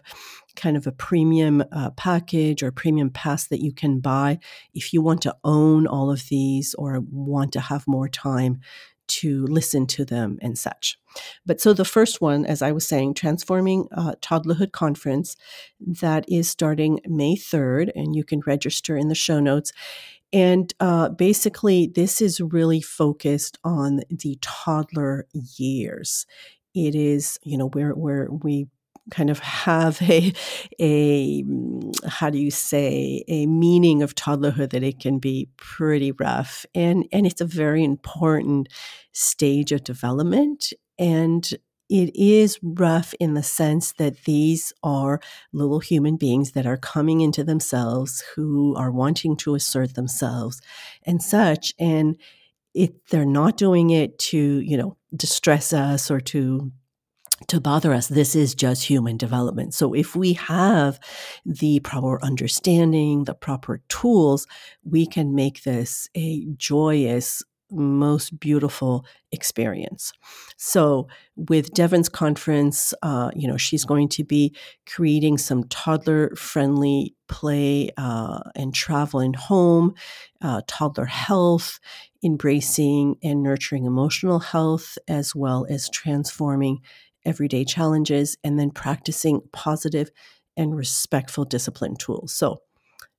kind 0.56 0.76
of 0.76 0.86
a 0.86 0.92
premium 0.92 1.62
uh, 1.72 1.90
package 1.90 2.62
or 2.62 2.72
premium 2.72 3.10
pass 3.10 3.46
that 3.48 3.60
you 3.60 3.72
can 3.72 4.00
buy 4.00 4.38
if 4.74 4.92
you 4.92 5.00
want 5.00 5.22
to 5.22 5.36
own 5.44 5.86
all 5.86 6.10
of 6.10 6.28
these 6.28 6.74
or 6.74 7.00
want 7.10 7.52
to 7.52 7.60
have 7.60 7.86
more 7.86 8.08
time 8.08 8.58
to 9.10 9.46
listen 9.46 9.86
to 9.88 10.04
them 10.04 10.38
and 10.40 10.58
such. 10.58 10.98
But 11.44 11.60
so 11.60 11.72
the 11.72 11.84
first 11.84 12.20
one, 12.20 12.44
as 12.46 12.62
I 12.62 12.72
was 12.72 12.86
saying, 12.86 13.14
Transforming 13.14 13.88
uh, 13.92 14.14
Toddlerhood 14.22 14.72
Conference, 14.72 15.36
that 15.80 16.24
is 16.28 16.48
starting 16.48 17.00
May 17.06 17.36
3rd, 17.36 17.90
and 17.94 18.14
you 18.14 18.24
can 18.24 18.40
register 18.46 18.96
in 18.96 19.08
the 19.08 19.14
show 19.14 19.40
notes. 19.40 19.72
And 20.32 20.72
uh, 20.78 21.08
basically, 21.08 21.88
this 21.88 22.20
is 22.20 22.40
really 22.40 22.80
focused 22.80 23.58
on 23.64 24.02
the 24.08 24.38
toddler 24.40 25.26
years. 25.56 26.26
It 26.74 26.94
is, 26.94 27.38
you 27.42 27.58
know, 27.58 27.68
where 27.68 27.90
where 27.90 28.28
we 28.30 28.68
kind 29.10 29.30
of 29.30 29.38
have 29.40 30.00
a 30.02 30.32
a 30.80 31.44
how 32.06 32.30
do 32.30 32.38
you 32.38 32.50
say 32.50 33.24
a 33.28 33.46
meaning 33.46 34.02
of 34.02 34.14
toddlerhood 34.14 34.70
that 34.70 34.82
it 34.82 35.00
can 35.00 35.18
be 35.18 35.48
pretty 35.56 36.12
rough. 36.12 36.64
And 36.74 37.06
and 37.12 37.26
it's 37.26 37.40
a 37.40 37.46
very 37.46 37.84
important 37.84 38.68
stage 39.12 39.72
of 39.72 39.84
development. 39.84 40.72
And 40.98 41.48
it 41.88 42.14
is 42.14 42.58
rough 42.62 43.14
in 43.18 43.34
the 43.34 43.42
sense 43.42 43.92
that 43.92 44.22
these 44.24 44.72
are 44.84 45.20
little 45.52 45.80
human 45.80 46.16
beings 46.16 46.52
that 46.52 46.64
are 46.64 46.76
coming 46.76 47.20
into 47.20 47.42
themselves 47.42 48.22
who 48.34 48.76
are 48.76 48.92
wanting 48.92 49.36
to 49.38 49.56
assert 49.56 49.94
themselves 49.94 50.60
and 51.04 51.20
such. 51.20 51.74
And 51.80 52.16
it 52.74 52.94
they're 53.08 53.24
not 53.24 53.56
doing 53.56 53.90
it 53.90 54.18
to 54.18 54.60
you 54.60 54.76
know 54.76 54.96
distress 55.16 55.72
us 55.72 56.10
or 56.10 56.20
to 56.20 56.70
to 57.48 57.60
bother 57.60 57.92
us. 57.92 58.08
This 58.08 58.34
is 58.34 58.54
just 58.54 58.84
human 58.84 59.16
development. 59.16 59.74
So 59.74 59.94
if 59.94 60.14
we 60.14 60.34
have 60.34 61.00
the 61.44 61.80
proper 61.80 62.22
understanding, 62.22 63.24
the 63.24 63.34
proper 63.34 63.82
tools, 63.88 64.46
we 64.84 65.06
can 65.06 65.34
make 65.34 65.62
this 65.62 66.08
a 66.16 66.44
joyous, 66.56 67.42
most 67.70 68.38
beautiful 68.40 69.04
experience. 69.32 70.12
So 70.56 71.08
with 71.36 71.72
Devon's 71.72 72.08
conference, 72.08 72.92
uh, 73.02 73.30
you 73.34 73.46
know, 73.46 73.56
she's 73.56 73.84
going 73.84 74.08
to 74.10 74.24
be 74.24 74.54
creating 74.86 75.38
some 75.38 75.64
toddler 75.64 76.34
friendly 76.34 77.14
play 77.28 77.90
uh, 77.96 78.40
and 78.56 78.74
travel 78.74 79.20
in 79.20 79.34
home, 79.34 79.94
uh, 80.42 80.62
toddler 80.66 81.04
health, 81.04 81.78
embracing 82.24 83.16
and 83.22 83.42
nurturing 83.42 83.84
emotional 83.84 84.40
health, 84.40 84.98
as 85.08 85.34
well 85.34 85.64
as 85.70 85.88
transforming 85.88 86.80
everyday 87.24 87.64
challenges, 87.64 88.36
and 88.44 88.58
then 88.58 88.70
practicing 88.70 89.40
positive 89.52 90.10
and 90.56 90.76
respectful 90.76 91.44
discipline 91.44 91.96
tools. 91.96 92.32
So 92.32 92.62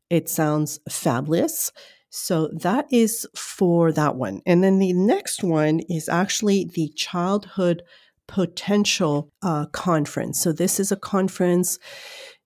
it 0.10 0.30
sounds 0.30 0.80
fabulous. 0.90 1.72
So 2.10 2.50
that 2.54 2.86
is 2.92 3.26
for 3.36 3.94
that 3.94 4.16
one. 4.16 4.42
And 4.46 4.64
then 4.64 4.80
the 4.80 4.94
next 4.94 5.44
one 5.44 5.80
is 5.90 6.10
actually 6.10 6.70
the 6.74 6.90
Childhood 6.96 7.84
Potential 8.28 9.32
uh, 9.42 9.68
Conference. 9.68 10.42
So 10.42 10.52
this 10.52 10.80
is 10.80 10.92
a 10.92 10.98
conference. 10.98 11.80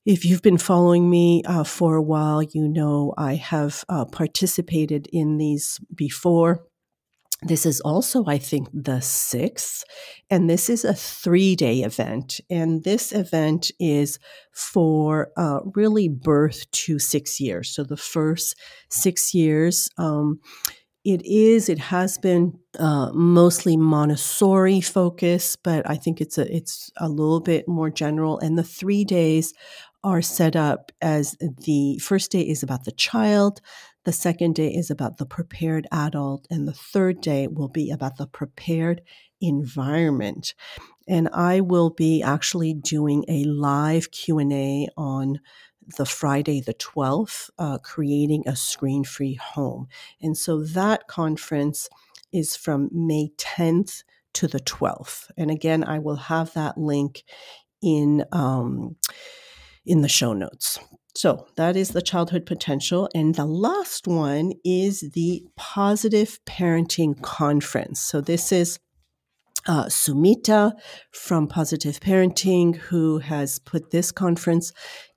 If 0.06 0.24
you've 0.24 0.44
been 0.44 0.60
following 0.60 1.10
me 1.10 1.42
uh, 1.46 1.64
for 1.64 1.96
a 1.96 2.02
while, 2.02 2.44
you 2.44 2.68
know 2.68 3.16
I 3.18 3.36
have 3.36 3.84
uh, 3.90 4.06
participated 4.06 5.08
in 5.12 5.38
these 5.38 5.80
before. 5.94 6.64
This 7.42 7.66
is 7.66 7.82
also, 7.82 8.24
I 8.26 8.38
think, 8.38 8.70
the 8.74 9.02
sixth, 9.02 9.84
and 10.30 10.50
this 10.50 10.70
is 10.70 10.86
a 10.86 10.94
three 10.94 11.56
day 11.56 11.82
event. 11.82 12.40
And 12.50 12.84
this 12.84 13.12
event 13.12 13.72
is 13.80 14.20
for 14.54 15.32
uh, 15.38 15.60
really 15.76 16.08
birth 16.08 16.70
to 16.72 16.98
six 16.98 17.40
years. 17.40 17.70
So 17.70 17.84
the 17.84 17.98
first 17.98 18.56
six 18.90 19.34
years, 19.34 19.90
um, 19.98 20.40
it 21.04 21.24
is, 21.24 21.70
it 21.70 21.78
has 21.78 22.18
been 22.18 22.58
uh, 22.80 23.12
mostly 23.14 23.78
Montessori 23.78 24.82
focused, 24.82 25.62
but 25.62 25.88
I 25.88 25.98
think 25.98 26.20
it's 26.20 26.40
a, 26.40 26.52
it's 26.52 26.90
a 26.98 27.08
little 27.08 27.42
bit 27.42 27.68
more 27.68 27.92
general. 27.92 28.40
And 28.40 28.58
the 28.58 28.64
three 28.64 29.04
days 29.04 29.54
are 30.04 30.22
set 30.22 30.56
up 30.56 30.92
as 31.02 31.36
the 31.40 32.00
first 32.00 32.32
day 32.32 32.42
is 32.42 32.64
about 32.64 32.86
the 32.86 32.92
child, 32.92 33.62
the 34.06 34.14
second 34.14 34.56
day 34.56 34.70
is 34.70 34.90
about 34.90 35.18
the 35.18 35.26
prepared 35.26 35.88
adult, 35.92 36.48
and 36.50 36.68
the 36.68 36.74
third 36.74 37.22
day 37.22 37.48
will 37.48 37.68
be 37.68 37.92
about 37.92 38.18
the 38.18 38.28
prepared 38.28 39.02
environment. 39.42 40.54
And 41.08 41.28
I 41.34 41.60
will 41.60 41.90
be 41.90 42.22
actually 42.22 42.74
doing 42.74 43.26
a 43.28 43.44
live 43.44 44.12
Q&A 44.12 44.88
on 44.96 45.40
the 45.98 46.06
Friday 46.06 46.62
the 46.62 46.74
12th, 46.74 47.50
uh, 47.60 47.78
creating 47.80 48.44
a 48.48 48.56
screen-free 48.56 49.36
home. 49.36 49.88
And 50.22 50.38
so 50.38 50.64
that 50.64 51.08
conference 51.08 51.90
is 52.32 52.56
from 52.56 52.90
May 52.92 53.30
10th 53.38 54.04
to 54.34 54.48
the 54.48 54.60
12th. 54.60 55.30
And 55.38 55.50
again, 55.50 55.84
I 55.84 56.00
will 56.00 56.16
have 56.16 56.54
that 56.54 56.78
link 56.78 57.24
in 57.82 58.26
um, 58.32 58.96
in 59.86 60.02
the 60.02 60.10
show 60.10 60.34
notes. 60.34 60.80
So 61.16 61.48
that 61.56 61.78
is 61.78 61.90
the 61.90 62.02
childhood 62.02 62.46
potential. 62.46 63.10
And 63.16 63.36
the 63.36 63.46
last 63.46 64.06
one 64.06 64.54
is 64.66 65.00
the 65.14 65.44
positive 65.56 66.40
parenting 66.46 67.22
conference. 67.22 68.02
So 68.02 68.20
this 68.20 68.52
is 68.52 68.80
uh, 69.68 69.86
Sumitha 69.86 70.74
from 71.12 71.48
Positive 71.48 72.00
Parenting, 72.00 72.76
who 72.76 73.20
has 73.20 73.60
put 73.60 73.92
this 73.92 74.12
conference 74.12 74.74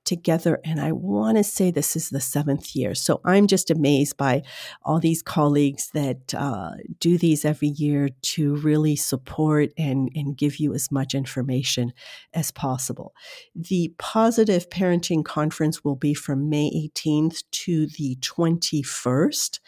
together. 0.08 0.58
And 0.64 0.80
I 0.80 0.92
want 0.92 1.36
to 1.36 1.44
say 1.44 1.70
this 1.70 1.94
is 1.94 2.08
the 2.08 2.20
seventh 2.20 2.74
year. 2.74 2.94
So 2.94 3.20
I'm 3.26 3.46
just 3.46 3.70
amazed 3.70 4.16
by 4.16 4.42
all 4.82 4.98
these 4.98 5.22
colleagues 5.22 5.90
that 5.92 6.34
uh, 6.34 6.70
do 6.98 7.18
these 7.18 7.44
every 7.44 7.68
year 7.68 8.08
to 8.22 8.56
really 8.56 8.96
support 8.96 9.70
and, 9.76 10.10
and 10.14 10.36
give 10.36 10.56
you 10.56 10.72
as 10.72 10.90
much 10.90 11.14
information 11.14 11.92
as 12.32 12.50
possible. 12.50 13.14
The 13.54 13.92
Positive 13.98 14.70
Parenting 14.70 15.24
Conference 15.24 15.84
will 15.84 15.96
be 15.96 16.14
from 16.14 16.48
May 16.48 16.70
18th 16.70 17.44
to 17.50 17.86
the 17.86 18.16
21st. 18.16 19.60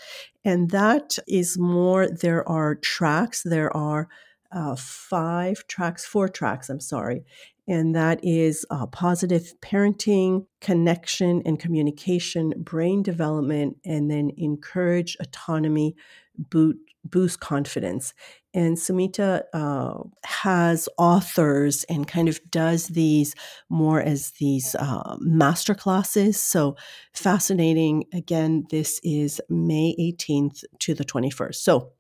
And 0.43 0.71
that 0.71 1.19
is 1.29 1.59
more, 1.59 2.09
there 2.09 2.49
are 2.49 2.77
tracks, 2.77 3.43
there 3.43 3.77
are 3.77 4.09
uh, 4.53 4.77
five 4.77 5.67
tracks, 5.67 6.05
four 6.05 6.29
tracks, 6.29 6.69
I'm 6.69 6.81
sorry. 6.81 7.25
And 7.69 7.95
that 7.95 8.19
is 8.25 8.67
uh, 8.71 8.87
positive 8.87 9.55
parenting, 9.63 10.47
connection 10.61 11.43
and 11.47 11.59
communication, 11.59 12.53
brain 12.57 13.03
development, 13.03 13.77
and 13.85 14.11
then 14.11 14.33
encourage 14.37 15.17
autonomy, 15.21 15.95
boot, 16.37 16.79
boost 17.05 17.41
confidence. 17.41 18.13
And 18.53 18.77
Sumitha 18.77 19.43
uh, 19.53 20.03
has 20.25 20.89
authors 20.99 21.85
and 21.85 22.09
kind 22.09 22.29
of 22.29 22.41
does 22.51 22.89
these 22.89 23.35
more 23.69 24.01
as 24.03 24.33
these 24.41 24.75
uh, 24.75 25.17
master 25.21 25.75
classes. 25.75 26.41
So 26.41 26.77
fascinating. 27.13 28.05
Again, 28.13 28.65
this 28.71 29.01
is 29.05 29.41
May 29.49 29.95
18th 30.01 30.65
to 30.81 30.95
the 30.95 31.05
21st. 31.05 31.55
So 31.55 31.93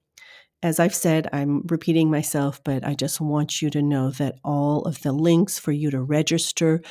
as 0.63 0.79
I've 0.79 0.95
said, 0.95 1.29
I'm 1.33 1.63
repeating 1.69 2.11
myself, 2.11 2.63
but 2.65 2.87
I 2.87 2.95
just 2.95 3.21
want 3.21 3.63
you 3.63 3.71
to 3.71 3.83
know 3.83 4.11
that 4.13 4.37
all 4.45 4.83
of 4.83 5.01
the 5.03 5.13
links 5.13 5.59
for 5.59 5.73
you 5.73 5.91
to 5.91 6.03
register 6.03 6.83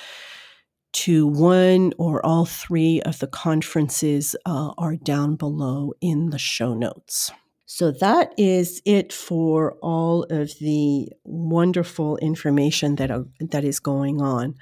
to 0.92 1.28
one 1.28 1.94
or 1.98 2.26
all 2.26 2.46
three 2.46 3.00
of 3.02 3.20
the 3.20 3.28
conferences 3.28 4.36
uh, 4.46 4.72
are 4.78 4.96
down 4.96 5.36
below 5.36 5.94
in 6.02 6.32
the 6.32 6.40
show 6.40 6.74
notes. 6.74 7.32
So 7.68 7.92
that 7.92 8.34
is 8.36 8.82
it 8.86 9.14
for 9.14 9.74
all 9.84 10.24
of 10.24 10.52
the 10.60 11.10
wonderful 11.24 12.18
information 12.18 12.96
that, 12.96 13.12
uh, 13.12 13.26
that 13.40 13.64
is 13.64 13.80
going 13.80 14.20
on. 14.20 14.56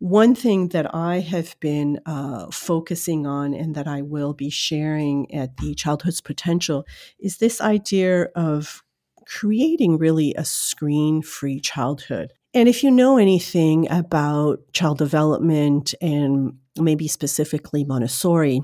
One 0.00 0.34
thing 0.34 0.68
that 0.68 0.94
I 0.94 1.20
have 1.20 1.60
been 1.60 2.00
uh, 2.06 2.46
focusing 2.50 3.26
on 3.26 3.52
and 3.52 3.74
that 3.74 3.86
I 3.86 4.00
will 4.00 4.32
be 4.32 4.48
sharing 4.48 5.32
at 5.34 5.58
the 5.58 5.74
Childhood's 5.74 6.22
Potential 6.22 6.86
is 7.18 7.36
this 7.36 7.60
idea 7.60 8.24
of 8.34 8.82
creating 9.26 9.98
really 9.98 10.32
a 10.38 10.44
screen 10.44 11.20
free 11.20 11.60
childhood. 11.60 12.32
And 12.54 12.66
if 12.66 12.82
you 12.82 12.90
know 12.90 13.18
anything 13.18 13.90
about 13.90 14.60
child 14.72 14.96
development 14.96 15.94
and 16.00 16.54
maybe 16.78 17.06
specifically 17.06 17.84
Montessori, 17.84 18.62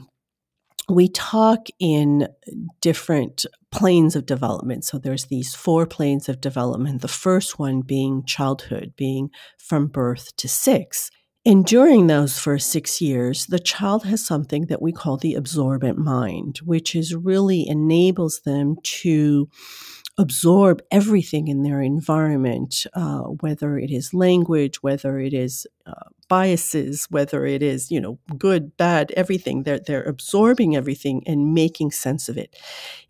we 0.89 1.07
talk 1.09 1.67
in 1.79 2.29
different 2.81 3.45
planes 3.71 4.17
of 4.17 4.25
development. 4.25 4.85
So 4.85 4.99
there's 4.99 5.27
these 5.27 5.55
four 5.55 5.85
planes 5.85 6.31
of 6.31 6.41
development. 6.41 7.03
The 7.03 7.09
first 7.09 7.59
one 7.59 7.83
being 7.83 8.25
childhood, 8.25 8.95
being 8.97 9.29
from 9.59 9.89
birth 9.89 10.35
to 10.37 10.49
six. 10.49 11.11
And 11.47 11.65
during 11.65 12.09
those 12.09 12.41
first 12.41 12.71
six 12.71 13.01
years, 13.01 13.47
the 13.47 13.61
child 13.61 14.03
has 14.03 14.27
something 14.27 14.67
that 14.67 14.83
we 14.83 14.91
call 14.91 15.17
the 15.17 15.35
absorbent 15.35 15.97
mind, 15.97 16.59
which 16.65 16.97
is 16.97 17.15
really 17.15 17.69
enables 17.69 18.41
them 18.41 18.79
to 18.83 19.49
absorb 20.19 20.83
everything 20.91 21.49
in 21.49 21.63
their 21.63 21.81
environment, 21.81 22.87
uh, 22.95 23.21
whether 23.41 23.79
it 23.79 23.91
is 23.91 24.15
language, 24.15 24.83
whether 24.83 25.19
it 25.19 25.35
is 25.35 25.67
uh, 25.87 26.09
biases, 26.29 27.07
whether 27.11 27.45
it 27.45 27.63
is 27.63 27.91
you 27.91 28.01
know 28.01 28.19
good, 28.39 28.77
bad, 28.77 29.13
everything. 29.13 29.63
They're 29.63 29.79
they're 29.79 30.03
absorbing 30.05 30.77
everything 30.77 31.23
and 31.27 31.55
making 31.55 31.91
sense 31.91 32.29
of 32.29 32.39
it. 32.39 32.57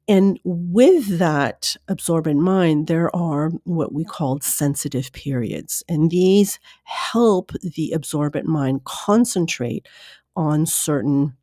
And 0.09 0.39
with 0.45 1.19
that 1.19 1.77
absorbent 1.89 2.41
mind, 2.41 2.87
there 2.87 3.15
are 3.15 3.51
what 3.65 3.93
we 3.93 4.05
call 4.05 4.41
sensitive 4.41 5.13
periods. 5.13 5.83
And 5.89 6.11
these 6.11 6.61
help 6.85 7.53
the 7.63 7.93
absorbent 7.93 8.47
mind 8.47 8.85
concentrate 8.85 9.89
on 10.37 10.67
certain 10.67 11.37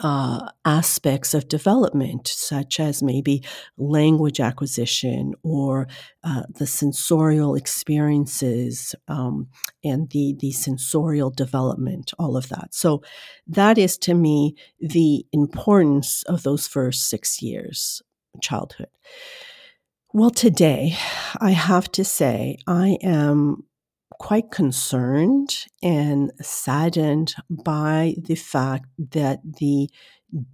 uh, 0.00 0.48
aspects 0.64 1.34
of 1.34 1.48
development, 1.48 2.26
such 2.26 2.80
as 2.80 3.02
maybe 3.02 3.44
language 3.76 4.40
acquisition 4.40 5.34
or 5.42 5.86
uh, 6.24 6.42
the 6.48 6.66
sensorial 6.66 7.54
experiences 7.54 8.94
um, 9.08 9.48
and 9.84 10.10
the, 10.10 10.34
the 10.40 10.52
sensorial 10.52 11.30
development, 11.30 12.12
all 12.18 12.36
of 12.36 12.48
that. 12.48 12.74
So, 12.74 13.02
that 13.46 13.78
is 13.78 13.98
to 13.98 14.14
me 14.14 14.56
the 14.80 15.26
importance 15.32 16.22
of 16.24 16.42
those 16.42 16.66
first 16.66 17.08
six 17.08 17.42
years 17.42 18.02
childhood. 18.40 18.88
Well, 20.14 20.30
today, 20.30 20.96
I 21.40 21.52
have 21.52 21.90
to 21.92 22.04
say, 22.04 22.58
I 22.66 22.98
am 23.02 23.64
quite 24.18 24.50
concerned 24.50 25.66
and 25.82 26.32
saddened 26.40 27.34
by 27.48 28.14
the 28.18 28.34
fact 28.34 28.86
that 28.98 29.40
the 29.58 29.88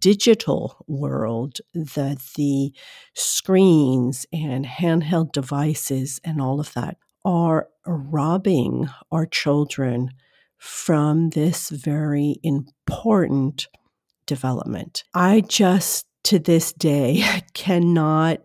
digital 0.00 0.84
world, 0.86 1.58
that 1.74 2.18
the 2.36 2.72
screens 3.14 4.26
and 4.32 4.66
handheld 4.66 5.32
devices 5.32 6.20
and 6.24 6.40
all 6.40 6.60
of 6.60 6.72
that 6.74 6.96
are 7.24 7.68
robbing 7.86 8.88
our 9.12 9.26
children 9.26 10.10
from 10.56 11.30
this 11.30 11.70
very 11.70 12.36
important 12.42 13.68
development. 14.26 15.04
I 15.14 15.42
just 15.42 16.06
to 16.24 16.38
this 16.38 16.72
day 16.72 17.24
cannot 17.54 18.40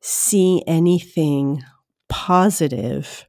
see 0.00 0.62
anything 0.66 1.62
positive 2.08 3.26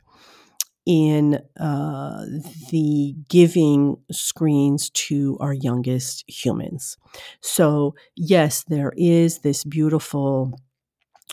in 0.85 1.39
uh, 1.59 2.25
the 2.71 3.15
giving 3.29 3.97
screens 4.11 4.89
to 4.91 5.37
our 5.39 5.53
youngest 5.53 6.23
humans. 6.27 6.97
So, 7.41 7.95
yes, 8.15 8.63
there 8.67 8.93
is 8.97 9.39
this 9.39 9.63
beautiful 9.63 10.59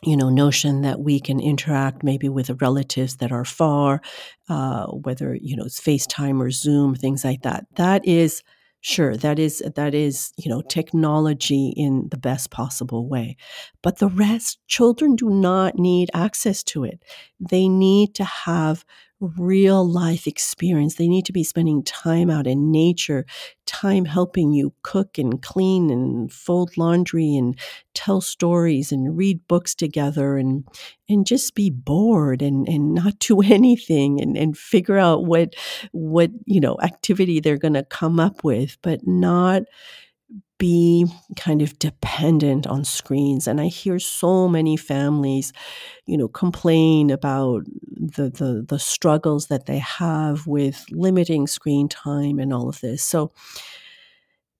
you 0.02 0.16
know 0.16 0.28
notion 0.28 0.82
that 0.82 1.00
we 1.00 1.18
can 1.18 1.40
interact 1.40 2.02
maybe 2.02 2.28
with 2.28 2.50
relatives 2.60 3.16
that 3.16 3.32
are 3.32 3.44
far 3.44 4.00
uh, 4.48 4.86
whether 4.86 5.34
you 5.34 5.56
know 5.56 5.64
it's 5.64 5.80
facetime 5.80 6.40
or 6.40 6.50
zoom 6.50 6.94
things 6.94 7.24
like 7.24 7.42
that. 7.42 7.66
That 7.76 8.06
is 8.06 8.42
sure 8.80 9.16
that 9.16 9.38
is 9.38 9.62
that 9.74 9.94
is 9.94 10.32
you 10.36 10.50
know 10.50 10.62
technology 10.62 11.72
in 11.76 12.08
the 12.10 12.18
best 12.18 12.50
possible 12.50 13.08
way. 13.08 13.36
But 13.82 13.98
the 13.98 14.08
rest 14.08 14.58
children 14.66 15.16
do 15.16 15.30
not 15.30 15.78
need 15.78 16.10
access 16.14 16.62
to 16.64 16.84
it. 16.84 17.02
They 17.40 17.68
need 17.68 18.14
to 18.16 18.24
have 18.24 18.84
real 19.20 19.88
life 19.88 20.26
experience. 20.26 20.96
They 20.96 21.08
need 21.08 21.24
to 21.26 21.32
be 21.32 21.42
spending 21.42 21.82
time 21.82 22.28
out 22.28 22.46
in 22.46 22.70
nature, 22.70 23.24
time 23.64 24.04
helping 24.04 24.52
you 24.52 24.74
cook 24.82 25.18
and 25.18 25.40
clean 25.40 25.90
and 25.90 26.30
fold 26.30 26.76
laundry 26.76 27.34
and 27.34 27.58
tell 27.94 28.20
stories 28.20 28.92
and 28.92 29.16
read 29.16 29.40
books 29.48 29.74
together 29.74 30.36
and 30.36 30.64
and 31.08 31.26
just 31.26 31.54
be 31.54 31.70
bored 31.70 32.42
and, 32.42 32.68
and 32.68 32.94
not 32.94 33.18
do 33.20 33.40
anything 33.40 34.20
and, 34.20 34.36
and 34.36 34.56
figure 34.58 34.98
out 34.98 35.24
what 35.24 35.54
what 35.92 36.30
you 36.44 36.60
know 36.60 36.76
activity 36.82 37.40
they're 37.40 37.58
gonna 37.58 37.84
come 37.84 38.20
up 38.20 38.44
with, 38.44 38.76
but 38.82 39.06
not 39.06 39.62
be 40.58 41.06
kind 41.36 41.60
of 41.60 41.78
dependent 41.78 42.66
on 42.66 42.84
screens. 42.84 43.46
And 43.46 43.60
I 43.60 43.66
hear 43.66 43.98
so 43.98 44.48
many 44.48 44.76
families, 44.76 45.52
you 46.06 46.16
know, 46.16 46.28
complain 46.28 47.10
about 47.10 47.64
the, 47.66 48.30
the, 48.30 48.64
the 48.66 48.78
struggles 48.78 49.48
that 49.48 49.66
they 49.66 49.78
have 49.78 50.46
with 50.46 50.84
limiting 50.90 51.46
screen 51.46 51.88
time 51.88 52.38
and 52.38 52.54
all 52.54 52.68
of 52.68 52.80
this. 52.80 53.02
So 53.02 53.32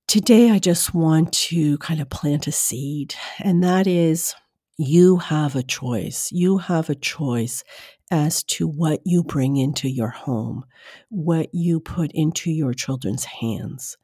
today 0.07 0.51
I 0.51 0.59
just 0.59 0.95
want 0.95 1.33
to 1.33 1.79
kind 1.79 2.01
of 2.01 2.11
plant 2.11 2.47
a 2.47 2.53
seed, 2.53 3.15
and 3.41 3.65
that 3.65 3.87
is 3.87 4.35
you 4.77 5.17
have 5.17 5.57
a 5.57 5.63
choice. 5.63 6.31
You 6.31 6.59
have 6.59 6.91
a 6.91 6.95
choice 6.95 7.65
as 8.11 8.43
to 8.45 8.69
what 8.69 9.01
you 9.05 9.25
bring 9.25 9.57
into 9.57 9.89
your 9.89 10.11
home, 10.11 10.65
what 11.09 11.49
you 11.53 11.81
put 11.81 12.13
into 12.13 12.51
your 12.51 12.75
children's 12.75 13.25
hands. 13.25 13.97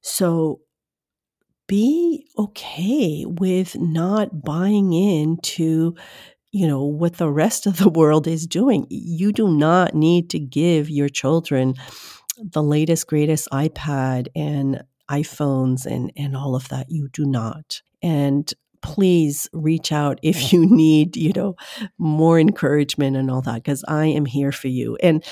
So 0.00 0.60
be 1.72 2.26
okay 2.36 3.24
with 3.26 3.78
not 3.78 4.44
buying 4.44 4.92
into 4.92 5.94
you 6.50 6.68
know 6.68 6.84
what 6.84 7.16
the 7.16 7.30
rest 7.30 7.64
of 7.66 7.78
the 7.78 7.88
world 7.88 8.26
is 8.26 8.46
doing 8.46 8.86
you 8.90 9.32
do 9.32 9.48
not 9.48 9.94
need 9.94 10.28
to 10.28 10.38
give 10.38 10.90
your 10.90 11.08
children 11.08 11.72
the 12.36 12.62
latest 12.62 13.06
greatest 13.06 13.48
ipad 13.52 14.26
and 14.36 14.84
iphones 15.10 15.86
and 15.86 16.12
and 16.14 16.36
all 16.36 16.54
of 16.54 16.68
that 16.68 16.90
you 16.90 17.08
do 17.08 17.24
not 17.24 17.80
and 18.02 18.52
please 18.82 19.48
reach 19.52 19.92
out 19.92 20.18
if 20.22 20.52
you 20.52 20.66
need, 20.66 21.16
you 21.16 21.32
know, 21.34 21.56
more 21.98 22.38
encouragement 22.38 23.16
and 23.16 23.30
all 23.30 23.40
that, 23.40 23.54
because 23.54 23.84
I 23.88 24.06
am 24.06 24.26
here 24.26 24.52
for 24.52 24.68
you. 24.68 24.96
And 24.96 25.24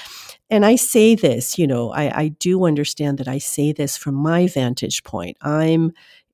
and 0.49 0.65
I 0.65 0.77
say 0.77 1.15
this, 1.15 1.59
you 1.59 1.67
know, 1.67 1.91
I, 1.91 2.23
I 2.23 2.29
do 2.29 2.65
understand 2.65 3.19
that 3.19 3.29
I 3.29 3.39
say 3.39 3.73
this 3.73 3.97
from 3.97 4.15
my 4.15 4.47
vantage 4.47 5.05
point. 5.05 5.37
I'm 5.43 5.93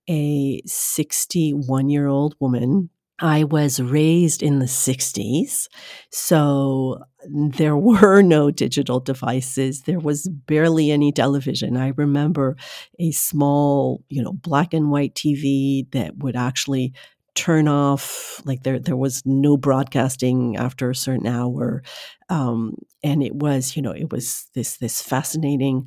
a 0.09 0.63
61 0.67 1.89
year 1.89 2.07
old 2.07 2.35
woman 2.41 2.91
I 3.19 3.45
was 3.45 3.81
raised 3.81 4.43
in 4.43 4.59
the 4.59 4.67
60s, 4.67 5.69
so 6.11 6.99
there 7.31 7.77
were 7.77 8.21
no 8.23 8.51
digital 8.51 9.01
devices. 9.01 9.83
There 9.83 9.99
was 9.99 10.29
barely 10.29 10.91
any 10.91 11.13
television. 11.13 11.77
I 11.77 11.93
remember 11.97 12.57
a 12.99 13.13
small, 13.13 14.05
you 14.09 14.23
know, 14.23 14.33
black 14.35 14.75
and 14.75 14.91
white 14.91 15.15
TV 15.15 15.91
that 15.93 16.19
would 16.19 16.37
actually 16.37 16.93
turn 17.35 17.69
off 17.69 18.41
like 18.47 18.63
there 18.63 18.79
there 18.79 18.97
was 18.97 19.23
no 19.27 19.59
broadcasting 19.59 20.57
after 20.57 20.89
a 20.89 20.95
certain 20.95 21.27
hour 21.27 21.83
um, 22.31 22.75
and 23.05 23.23
it 23.23 23.35
was 23.35 23.77
you 23.77 23.83
know 23.83 23.91
it 23.91 24.11
was 24.11 24.49
this 24.55 24.79
this 24.79 25.03
fascinating 25.03 25.87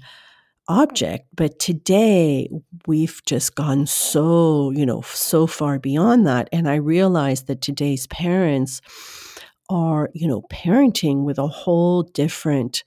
object. 0.70 1.28
But 1.36 1.60
today 1.60 2.50
we've 2.88 3.22
just 3.26 3.56
gone 3.56 3.88
so, 3.88 4.72
you 4.72 4.86
know, 4.86 5.02
so 5.02 5.48
far 5.48 5.80
beyond 5.80 6.26
that. 6.28 6.48
And 6.54 6.70
I 6.70 6.76
realize 6.76 7.44
that 7.44 7.62
today's 7.62 8.08
parents 8.08 8.82
are, 9.70 10.10
you 10.14 10.28
know, 10.28 10.44
parenting 10.52 11.24
with 11.26 11.38
a 11.38 11.48
whole 11.48 12.04
different 12.04 12.84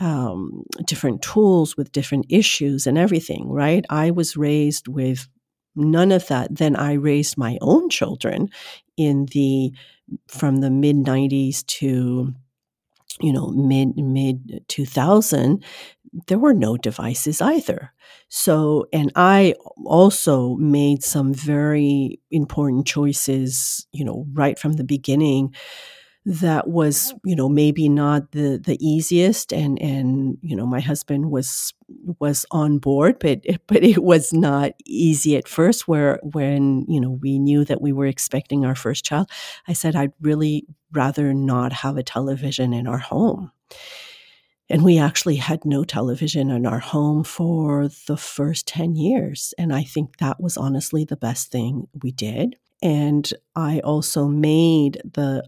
um, 0.00 0.64
different 0.86 1.22
tools 1.22 1.76
with 1.76 1.92
different 1.92 2.26
issues 2.30 2.86
and 2.86 2.96
everything, 2.96 3.50
right? 3.50 3.84
I 3.90 4.10
was 4.10 4.36
raised 4.36 4.88
with 4.88 5.28
none 5.76 6.10
of 6.10 6.26
that. 6.28 6.56
Then 6.56 6.74
I 6.74 6.94
raised 6.94 7.36
my 7.36 7.58
own 7.60 7.90
children 7.90 8.48
in 8.96 9.26
the 9.32 9.72
from 10.28 10.56
the 10.58 10.70
mid 10.70 10.96
90s 10.96 11.64
to 11.66 12.34
you 13.20 13.32
know 13.32 13.48
mid 13.48 13.96
mid 13.96 14.64
2000 14.68 15.62
there 16.26 16.38
were 16.38 16.54
no 16.54 16.76
devices 16.76 17.40
either. 17.40 17.92
So, 18.28 18.86
and 18.92 19.12
I 19.14 19.54
also 19.84 20.56
made 20.56 21.02
some 21.02 21.32
very 21.32 22.20
important 22.30 22.86
choices, 22.86 23.86
you 23.92 24.04
know, 24.04 24.26
right 24.32 24.58
from 24.58 24.74
the 24.74 24.84
beginning 24.84 25.54
that 26.26 26.68
was 26.68 27.14
you 27.24 27.34
know 27.34 27.48
maybe 27.48 27.88
not 27.88 28.32
the 28.32 28.60
the 28.62 28.76
easiest 28.86 29.52
and 29.52 29.80
and 29.80 30.36
you 30.42 30.54
know 30.54 30.66
my 30.66 30.80
husband 30.80 31.30
was 31.30 31.72
was 32.18 32.44
on 32.50 32.78
board 32.78 33.16
but 33.20 33.40
but 33.66 33.82
it 33.82 34.02
was 34.02 34.32
not 34.32 34.72
easy 34.84 35.34
at 35.36 35.48
first 35.48 35.88
where 35.88 36.20
when 36.22 36.84
you 36.88 37.00
know 37.00 37.18
we 37.22 37.38
knew 37.38 37.64
that 37.64 37.80
we 37.80 37.90
were 37.90 38.06
expecting 38.06 38.66
our 38.66 38.74
first 38.74 39.02
child 39.02 39.30
i 39.66 39.72
said 39.72 39.96
i'd 39.96 40.12
really 40.20 40.66
rather 40.92 41.32
not 41.32 41.72
have 41.72 41.96
a 41.96 42.02
television 42.02 42.74
in 42.74 42.86
our 42.86 42.98
home 42.98 43.50
and 44.70 44.84
we 44.84 44.98
actually 44.98 45.36
had 45.36 45.64
no 45.64 45.82
television 45.84 46.50
in 46.50 46.64
our 46.64 46.78
home 46.78 47.24
for 47.24 47.88
the 48.06 48.16
first 48.16 48.68
10 48.68 48.94
years. 48.94 49.52
And 49.58 49.74
I 49.74 49.82
think 49.82 50.18
that 50.18 50.40
was 50.40 50.56
honestly 50.56 51.04
the 51.04 51.16
best 51.16 51.50
thing 51.50 51.88
we 52.02 52.12
did. 52.12 52.56
And 52.80 53.30
I 53.56 53.80
also 53.80 54.26
made 54.26 55.02
the 55.04 55.44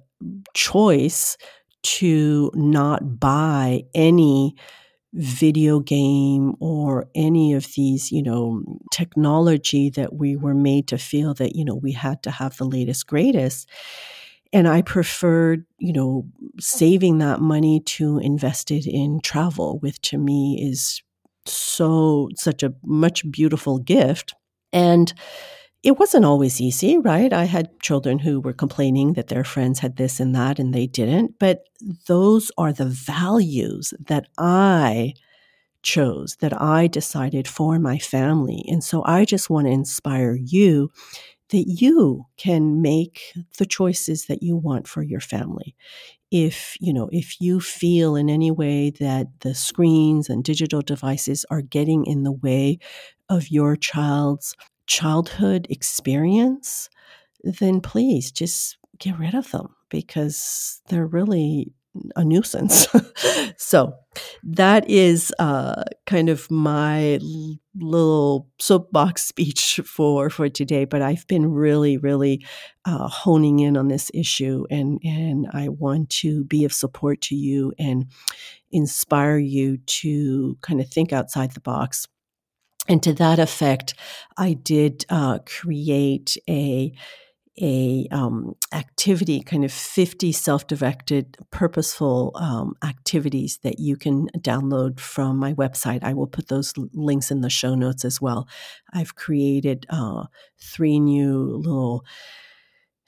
choice 0.55 1.37
to 1.83 2.51
not 2.55 3.21
buy 3.21 3.85
any 3.95 4.57
video 5.15 5.79
game 5.81 6.55
or 6.59 7.07
any 7.15 7.53
of 7.53 7.67
these, 7.75 8.11
you 8.11 8.23
know, 8.23 8.63
technology 8.93 9.91
that 9.91 10.15
we 10.15 10.37
were 10.37 10.55
made 10.55 10.89
to 10.89 10.99
feel 10.99 11.35
that, 11.35 11.55
you 11.55 11.65
know, 11.65 11.75
we 11.75 11.93
had 11.93 12.23
to 12.23 12.31
have 12.31 12.57
the 12.57 12.65
latest, 12.65 13.07
greatest 13.07 13.69
and 14.53 14.69
I 14.69 14.83
preferred, 14.83 15.65
you 15.79 15.93
know, 15.93 16.27
saving 16.61 17.19
that 17.19 17.41
money 17.41 17.81
to 17.81 18.19
invest 18.19 18.71
it 18.71 18.87
in 18.87 19.21
travel, 19.21 19.79
which 19.79 20.01
to 20.11 20.19
me 20.19 20.59
is 20.63 21.03
so 21.47 22.29
such 22.37 22.63
a 22.63 22.75
much 22.85 23.31
beautiful 23.31 23.79
gift. 23.79 24.35
And 24.73 25.13
it 25.83 25.99
wasn't 25.99 26.25
always 26.25 26.61
easy, 26.61 26.99
right? 26.99 27.33
I 27.33 27.45
had 27.45 27.81
children 27.81 28.21
who 28.21 28.41
were 28.41 28.53
complaining 28.53 29.15
that 29.15 29.29
their 29.29 29.43
friends 29.43 29.81
had 29.81 29.97
this 29.97 30.21
and 30.21 30.35
that 30.35 30.59
and 30.59 30.73
they 30.73 30.87
didn't, 30.87 31.39
but 31.41 31.65
those 32.07 32.53
are 32.57 32.73
the 32.73 32.87
values 32.87 33.93
that 34.07 34.29
I 34.39 35.15
chose, 35.83 36.37
that 36.37 36.61
I 36.61 36.87
decided 36.87 37.49
for 37.49 37.81
my 37.81 37.99
family. 37.99 38.65
And 38.69 38.85
so 38.85 39.03
I 39.05 39.25
just 39.25 39.51
want 39.51 39.67
to 39.67 39.73
inspire 39.73 40.35
you 40.35 40.93
that 41.53 41.67
you 41.69 42.27
can 42.37 42.83
make 42.83 43.35
the 43.59 43.67
choices 43.67 44.27
that 44.27 44.43
you 44.43 44.57
want 44.57 44.89
for 44.89 45.03
your 45.03 45.21
family. 45.21 45.77
If, 46.31 46.77
you 46.81 46.93
know, 46.93 47.09
if 47.13 47.41
you 47.41 47.61
feel 47.61 48.17
in 48.17 48.31
any 48.31 48.51
way 48.51 48.91
that 49.01 49.29
the 49.41 49.55
screens 49.55 50.29
and 50.31 50.43
digital 50.43 50.81
devices 50.81 51.45
are 51.51 51.63
getting 51.63 52.07
in 52.07 52.25
the 52.25 52.33
way 52.33 52.79
of 53.29 53.51
your 53.51 53.77
child's 53.77 54.57
childhood 54.87 55.67
experience, 55.71 56.89
then 57.45 57.81
please 57.81 58.33
just 58.33 58.79
get 58.99 59.19
rid 59.19 59.35
of 59.35 59.51
them 59.51 59.75
because 59.91 60.81
they're 60.89 61.07
really 61.07 61.73
a 62.17 62.25
nuisance. 62.25 62.87
so 63.57 63.95
that 64.43 64.89
is 64.89 65.33
uh, 65.39 65.85
kind 66.07 66.29
of 66.29 66.51
my 66.51 67.19
little 67.75 68.49
soapbox 68.59 69.25
speech 69.27 69.81
for 69.85 70.31
for 70.31 70.49
today. 70.49 70.85
But 70.85 71.03
I've 71.03 71.27
been 71.27 71.51
really, 71.51 71.97
really 71.97 72.45
uh, 72.85 73.09
honing 73.09 73.61
in 73.61 73.77
on 73.77 73.89
this 73.89 74.11
issue, 74.15 74.65
and 74.71 75.01
and 75.05 75.47
I 75.53 75.69
want 75.69 76.11
to 76.11 76.45
be 76.45 76.65
of 76.65 76.73
support 76.73 77.21
to 77.23 77.35
you 77.35 77.73
and 77.79 78.07
inspire 78.71 79.39
you 79.39 79.77
to 79.77 80.57
kind 80.63 80.81
of 80.81 80.89
think 80.89 81.13
outside 81.13 81.53
the 81.53 81.61
box. 81.61 82.07
And 82.89 83.03
to 83.05 83.13
that 83.15 83.39
effect, 83.39 83.95
I 84.37 84.55
did 84.55 85.05
uh, 85.09 85.39
create 85.47 86.37
a 86.49 86.93
a 87.61 88.07
um, 88.11 88.55
activity, 88.73 89.43
kind 89.43 89.65
of 89.65 89.73
50 89.73 90.33
self-directed, 90.33 91.37
purposeful 91.51 92.33
um, 92.35 92.75
activities 92.83 93.59
that 93.63 93.79
you 93.79 93.97
can 93.97 94.29
download 94.39 94.99
from 94.99 95.37
my 95.37 95.53
website. 95.55 96.03
I 96.03 96.15
will 96.15 96.27
put 96.27 96.49
those 96.49 96.73
links 96.95 97.31
in 97.31 97.43
the 97.43 97.51
show 97.51 97.75
notes 97.75 98.05
as 98.05 98.21
well. 98.21 98.49
I've 98.93 99.15
created 99.15 99.87
uh, 99.91 100.25
three 100.59 100.99
new 100.99 101.57
little 101.57 102.05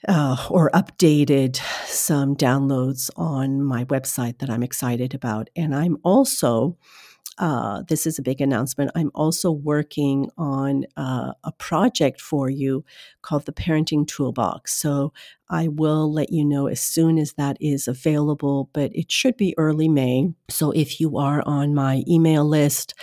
uh, 0.07 0.37
or 0.49 0.69
updated 0.71 1.55
some 1.87 2.35
downloads 2.35 3.09
on 3.15 3.63
my 3.63 3.85
website 3.85 4.37
that 4.39 4.49
I'm 4.51 4.61
excited 4.61 5.15
about, 5.15 5.49
and 5.55 5.73
I'm 5.73 5.97
also 6.03 6.77
uh, 7.37 7.83
this 7.87 8.05
is 8.05 8.17
a 8.17 8.21
big 8.21 8.39
announcement. 8.39 8.91
I'm 8.95 9.11
also 9.13 9.51
working 9.51 10.29
on 10.37 10.85
uh, 10.95 11.33
a 11.43 11.51
project 11.53 12.21
for 12.21 12.49
you 12.49 12.85
called 13.21 13.45
the 13.45 13.51
Parenting 13.51 14.07
Toolbox. 14.07 14.73
So 14.73 15.11
I 15.49 15.67
will 15.67 16.11
let 16.11 16.31
you 16.31 16.45
know 16.45 16.67
as 16.67 16.81
soon 16.81 17.17
as 17.17 17.33
that 17.33 17.57
is 17.59 17.87
available, 17.87 18.69
but 18.73 18.95
it 18.95 19.11
should 19.11 19.37
be 19.37 19.53
early 19.57 19.89
May. 19.89 20.33
So 20.49 20.71
if 20.71 20.99
you 20.99 21.17
are 21.17 21.43
on 21.45 21.75
my 21.75 22.03
email 22.07 22.45
list, 22.45 22.93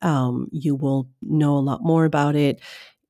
um, 0.00 0.48
you 0.50 0.74
will 0.74 1.08
know 1.20 1.56
a 1.56 1.60
lot 1.60 1.82
more 1.82 2.04
about 2.04 2.34
it. 2.34 2.60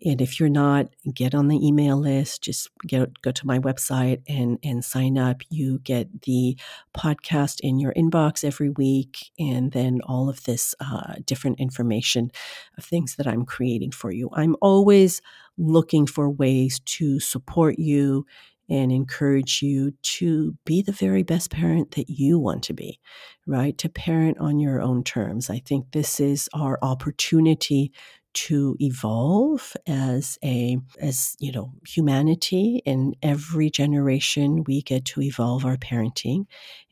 And 0.04 0.20
if 0.20 0.40
you're 0.40 0.48
not, 0.48 0.88
get 1.14 1.34
on 1.34 1.48
the 1.48 1.64
email 1.64 1.96
list. 1.96 2.42
Just 2.42 2.70
get, 2.86 3.22
go 3.22 3.30
to 3.30 3.46
my 3.46 3.58
website 3.58 4.22
and, 4.28 4.58
and 4.62 4.84
sign 4.84 5.16
up. 5.16 5.42
You 5.48 5.78
get 5.80 6.22
the 6.22 6.58
podcast 6.96 7.60
in 7.60 7.78
your 7.78 7.92
inbox 7.94 8.44
every 8.44 8.70
week, 8.70 9.30
and 9.38 9.72
then 9.72 10.00
all 10.04 10.28
of 10.28 10.42
this 10.44 10.74
uh, 10.80 11.14
different 11.24 11.60
information 11.60 12.30
of 12.78 12.84
things 12.84 13.16
that 13.16 13.26
I'm 13.26 13.44
creating 13.44 13.92
for 13.92 14.10
you. 14.10 14.28
I'm 14.32 14.56
always 14.60 15.20
looking 15.56 16.06
for 16.06 16.28
ways 16.30 16.80
to 16.80 17.20
support 17.20 17.78
you 17.78 18.26
and 18.68 18.90
encourage 18.90 19.60
you 19.60 19.92
to 20.02 20.56
be 20.64 20.82
the 20.82 20.92
very 20.92 21.22
best 21.22 21.50
parent 21.50 21.90
that 21.92 22.08
you 22.08 22.38
want 22.38 22.62
to 22.62 22.72
be, 22.72 22.98
right? 23.46 23.76
To 23.78 23.88
parent 23.88 24.38
on 24.38 24.58
your 24.58 24.80
own 24.80 25.04
terms. 25.04 25.50
I 25.50 25.58
think 25.58 25.92
this 25.92 26.20
is 26.20 26.48
our 26.54 26.78
opportunity 26.80 27.92
to 28.34 28.76
evolve 28.80 29.74
as 29.86 30.38
a 30.44 30.78
as 31.00 31.36
you 31.38 31.52
know 31.52 31.72
humanity 31.86 32.82
in 32.84 33.14
every 33.22 33.70
generation 33.70 34.64
we 34.66 34.82
get 34.82 35.04
to 35.04 35.22
evolve 35.22 35.64
our 35.64 35.76
parenting 35.76 36.46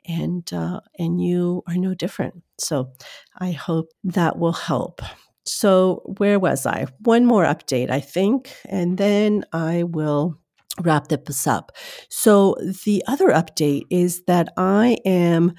and 0.06 0.52
uh, 0.52 0.80
and 0.98 1.22
you 1.22 1.62
are 1.66 1.76
no 1.76 1.94
different. 1.94 2.42
So 2.58 2.92
i 3.38 3.52
hope 3.52 3.90
that 4.04 4.38
will 4.38 4.52
help. 4.52 5.02
So 5.44 6.02
where 6.18 6.38
was 6.38 6.66
i? 6.66 6.86
One 7.00 7.24
more 7.24 7.44
update 7.44 7.90
i 7.90 8.00
think 8.00 8.54
and 8.68 8.98
then 8.98 9.44
i 9.52 9.82
will 9.84 10.36
wrap 10.82 11.08
this 11.08 11.46
up. 11.46 11.72
So 12.08 12.56
the 12.84 13.02
other 13.06 13.28
update 13.28 13.84
is 13.90 14.22
that 14.26 14.48
i 14.56 14.96
am 15.04 15.54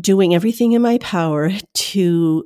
doing 0.00 0.34
everything 0.34 0.72
in 0.72 0.82
my 0.82 0.98
power 0.98 1.50
to 1.74 2.44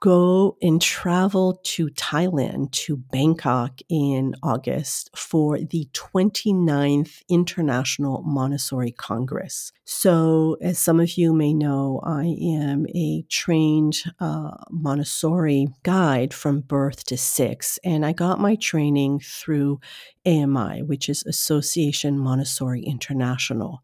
go 0.00 0.56
and 0.60 0.80
travel 0.80 1.60
to 1.62 1.88
Thailand, 1.90 2.70
to 2.72 2.96
Bangkok 2.96 3.80
in 3.88 4.34
August 4.42 5.10
for 5.16 5.58
the 5.58 5.88
29th 5.92 7.22
International 7.28 8.22
Montessori 8.22 8.92
Congress. 8.92 9.72
So, 9.84 10.56
as 10.60 10.78
some 10.78 11.00
of 11.00 11.16
you 11.16 11.32
may 11.32 11.54
know, 11.54 12.00
I 12.04 12.36
am 12.40 12.86
a 12.94 13.22
trained 13.28 14.02
uh, 14.20 14.56
Montessori 14.70 15.68
guide 15.82 16.34
from 16.34 16.60
birth 16.60 17.04
to 17.06 17.16
six, 17.16 17.78
and 17.84 18.04
I 18.04 18.12
got 18.12 18.40
my 18.40 18.56
training 18.56 19.20
through 19.20 19.80
AMI, 20.26 20.82
which 20.82 21.08
is 21.08 21.24
Association 21.24 22.18
Montessori 22.18 22.82
International. 22.82 23.82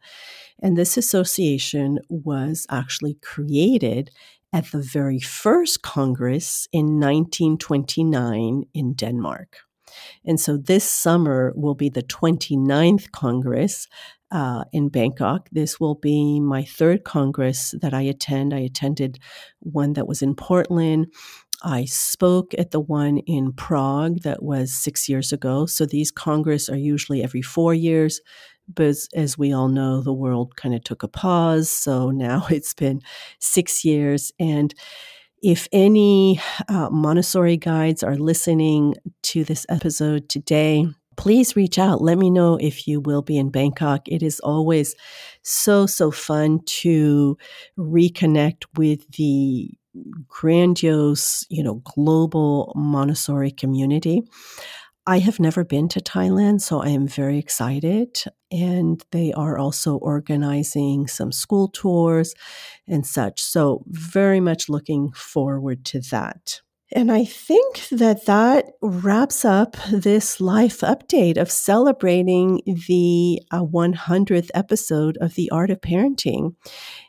And 0.63 0.77
this 0.77 0.97
association 0.97 1.99
was 2.09 2.67
actually 2.71 3.15
created 3.15 4.11
at 4.53 4.71
the 4.71 4.83
very 4.83 5.21
first 5.21 5.83
Congress 5.83 6.69
in 6.73 7.01
1929 7.01 8.65
in 8.75 8.93
Denmark. 8.95 9.59
And 10.25 10.41
so 10.41 10.57
this 10.57 10.85
summer 10.85 11.53
will 11.55 11.75
be 11.75 11.89
the 11.89 12.03
29th 12.03 13.11
Congress 13.13 13.89
uh, 14.31 14.65
in 14.73 14.89
Bangkok. 14.89 15.49
This 15.53 15.79
will 15.79 15.95
be 15.95 16.41
my 16.41 16.65
third 16.65 17.05
Congress 17.05 17.75
that 17.81 17.93
I 17.93 18.03
attend. 18.03 18.55
I 18.55 18.61
attended 18.61 19.19
one 19.61 19.93
that 19.93 20.09
was 20.09 20.23
in 20.23 20.35
Portland. 20.35 21.13
I 21.63 21.85
spoke 21.85 22.55
at 22.59 22.73
the 22.73 22.81
one 22.81 23.19
in 23.19 23.53
Prague 23.53 24.23
that 24.23 24.43
was 24.43 24.73
six 24.73 25.09
years 25.09 25.33
ago. 25.33 25.67
So 25.67 25.87
these 25.87 26.11
Congress 26.11 26.69
are 26.69 26.77
usually 26.77 27.23
every 27.23 27.43
four 27.43 27.73
years. 27.73 28.21
But 28.75 28.87
as, 28.87 29.09
as 29.15 29.39
we 29.39 29.53
all 29.53 29.69
know, 29.69 30.01
the 30.01 30.13
world 30.13 30.57
kind 30.57 30.75
of 30.75 30.85
took 30.85 31.03
a 31.03 31.09
pause. 31.09 31.71
So 31.71 32.11
now 32.11 32.47
it's 32.51 32.75
been 32.75 33.01
six 33.39 33.85
years. 33.85 34.33
And 34.39 34.75
if 35.43 35.67
any 35.73 36.41
uh, 36.69 36.89
Montessori 36.91 37.57
guides 37.57 38.03
are 38.03 38.17
listening 38.17 38.95
to 39.25 39.45
this 39.45 39.67
episode 39.69 40.29
today, 40.29 40.87
please 41.17 41.57
reach 41.57 41.79
out. 41.79 42.01
Let 42.01 42.19
me 42.19 42.31
know 42.31 42.57
if 42.57 42.87
you 42.87 43.01
will 43.01 43.23
be 43.23 43.37
in 43.37 43.51
Bangkok. 43.51 44.09
It 44.09 44.23
is 44.23 44.41
always 44.41 44.95
so, 45.43 45.87
so 45.87 46.11
fun 46.11 46.61
to 46.67 47.37
reconnect 47.77 48.65
with 48.77 49.09
the 49.13 49.71
grandiose, 50.29 51.47
you 51.51 51.63
know, 51.63 51.83
global 51.85 52.73
Montessori 52.77 53.51
community. 53.51 54.23
I 55.07 55.19
have 55.19 55.41
never 55.41 55.65
been 55.65 55.89
to 55.89 56.01
Thailand, 56.01 56.61
so 56.61 56.81
I 56.81 56.89
am 56.89 57.09
very 57.09 57.39
excited. 57.39 58.23
And 58.53 59.03
they 59.11 59.33
are 59.33 59.59
also 59.59 59.97
organizing 59.97 61.09
some 61.09 61.33
school 61.33 61.69
tours 61.69 62.35
and 62.87 63.05
such. 63.05 63.43
So, 63.43 63.83
very 63.89 64.39
much 64.39 64.69
looking 64.69 65.11
forward 65.13 65.85
to 65.87 66.01
that. 66.13 66.61
And 66.95 67.11
I 67.11 67.25
think 67.25 67.89
that 67.89 68.27
that 68.27 68.73
wraps 68.83 69.45
up 69.45 69.77
this 69.91 70.41
life 70.41 70.81
update 70.81 71.39
of 71.39 71.51
celebrating 71.51 72.61
the 72.87 73.41
uh, 73.51 73.65
100th 73.65 74.51
episode 74.55 75.17
of 75.21 75.35
The 75.35 75.51
Art 75.51 75.71
of 75.71 75.81
Parenting. 75.81 76.55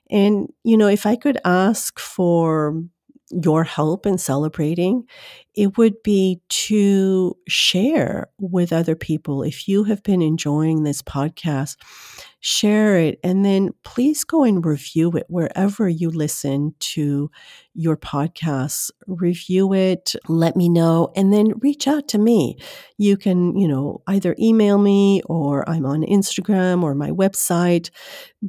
And, 0.09 0.47
you 0.63 0.77
know, 0.77 0.87
if 0.87 1.05
I 1.05 1.17
could 1.17 1.37
ask 1.43 1.99
for 1.99 2.81
your 3.41 3.63
help 3.63 4.05
in 4.05 4.17
celebrating, 4.17 5.03
it 5.55 5.77
would 5.77 6.01
be 6.03 6.41
to 6.49 7.35
share 7.47 8.29
with 8.39 8.73
other 8.73 8.95
people. 8.95 9.43
If 9.43 9.67
you 9.67 9.85
have 9.85 10.03
been 10.03 10.21
enjoying 10.21 10.83
this 10.83 11.01
podcast, 11.01 11.77
share 12.45 12.97
it, 12.97 13.19
and 13.23 13.45
then 13.45 13.69
please 13.85 14.25
go 14.25 14.43
and 14.43 14.65
review 14.65 15.09
it 15.11 15.25
wherever 15.29 15.87
you 15.87 16.09
listen 16.09 16.75
to 16.77 17.31
your 17.73 17.95
podcasts. 17.95 18.91
Review 19.07 19.73
it, 19.73 20.13
let 20.27 20.57
me 20.57 20.67
know, 20.67 21.09
and 21.15 21.31
then 21.31 21.53
reach 21.61 21.87
out 21.87 22.09
to 22.09 22.17
me. 22.17 22.57
You 22.97 23.15
can, 23.15 23.55
you 23.55 23.65
know, 23.65 24.01
either 24.07 24.35
email 24.37 24.77
me 24.77 25.21
or 25.25 25.67
I'm 25.69 25.85
on 25.85 26.01
Instagram 26.01 26.83
or 26.83 26.93
my 26.93 27.11
website. 27.11 27.91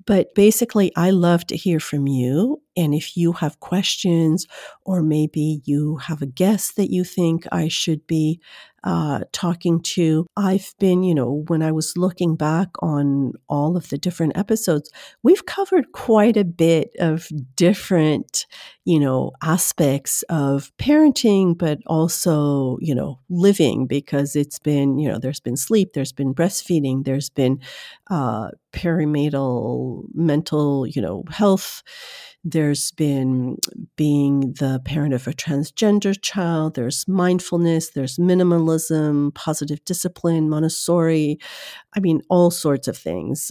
But 0.07 0.35
basically, 0.35 0.91
I 0.97 1.11
love 1.11 1.47
to 1.47 1.57
hear 1.57 1.79
from 1.79 2.09
you. 2.09 2.61
And 2.77 2.93
if 2.95 3.17
you 3.17 3.35
have 3.35 3.61
questions, 3.61 4.49
or 4.85 5.03
maybe 5.03 5.63
you 5.65 5.99
have 5.99 6.21
a 6.21 6.27
guest 6.27 6.75
that 6.75 6.91
you 6.91 7.05
think 7.05 7.47
I 7.53 7.69
should 7.69 8.05
be 8.09 8.41
uh, 8.85 9.21
talking 9.33 9.81
to. 9.81 10.27
I've 10.37 10.75
been, 10.79 11.03
you 11.03 11.15
know, 11.15 11.45
when 11.49 11.63
I 11.63 11.73
was 11.73 11.97
looking 11.97 12.37
back 12.37 12.69
on 12.81 13.33
all 13.49 13.77
of 13.77 13.89
the 13.89 13.99
different 13.99 14.37
episodes, 14.37 14.91
we've 15.23 15.47
covered 15.47 15.93
quite 15.93 16.37
a 16.37 16.45
bit 16.45 16.91
of 16.99 17.29
different, 17.57 18.47
you 18.85 19.01
know, 19.01 19.33
aspects 19.43 20.23
of 20.29 20.71
parenting, 20.79 21.57
but 21.57 21.79
also, 21.87 22.77
you 22.81 22.95
know, 22.95 23.19
living 23.31 23.87
because 23.87 24.37
it's 24.37 24.59
been, 24.59 24.99
you 24.99 25.09
know, 25.09 25.19
there's 25.19 25.41
been 25.41 25.57
sleep, 25.57 25.95
there's 25.95 26.13
been 26.13 26.35
breastfeeding, 26.35 27.05
there's 27.05 27.31
been 27.31 27.59
uh, 28.11 28.51
perinatal 28.73 30.05
mental, 30.13 30.87
you 30.87 31.01
know, 31.01 31.25
health 31.31 31.83
there's 32.45 32.91
been 32.91 33.57
being 33.97 34.53
the 34.53 34.81
parent 34.85 35.15
of 35.15 35.27
a 35.27 35.33
transgender 35.33 36.15
child. 36.21 36.75
There's 36.75 37.09
mindfulness. 37.09 37.91
There's 37.91 38.19
minimalism, 38.19 39.35
positive 39.35 39.83
discipline, 39.87 40.51
Montessori. 40.51 41.39
I 41.97 42.01
mean, 42.01 42.21
all 42.29 42.51
sorts 42.51 42.87
of 42.87 42.97
things 42.99 43.51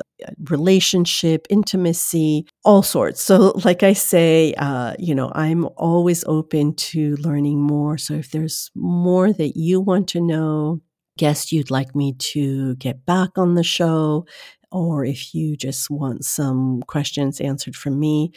relationship, 0.49 1.47
intimacy, 1.49 2.45
all 2.63 2.83
sorts. 2.83 3.21
So, 3.21 3.53
like 3.65 3.83
I 3.83 3.93
say, 3.93 4.53
uh, 4.57 4.93
you 4.99 5.15
know, 5.15 5.31
I'm 5.33 5.67
always 5.75 6.23
open 6.25 6.75
to 6.75 7.15
learning 7.17 7.59
more. 7.59 7.97
So, 7.97 8.13
if 8.13 8.31
there's 8.31 8.69
more 8.75 9.33
that 9.33 9.57
you 9.57 9.81
want 9.81 10.07
to 10.09 10.21
know, 10.21 10.81
guest 11.17 11.51
you'd 11.51 11.71
like 11.71 11.95
me 11.95 12.13
to 12.13 12.75
get 12.75 13.05
back 13.05 13.37
on 13.37 13.55
the 13.55 13.63
show, 13.63 14.25
or 14.71 15.03
if 15.03 15.33
you 15.33 15.55
just 15.55 15.89
want 15.89 16.25
some 16.25 16.81
questions 16.87 17.41
answered 17.41 17.75
from 17.75 17.99
me, 17.99 18.31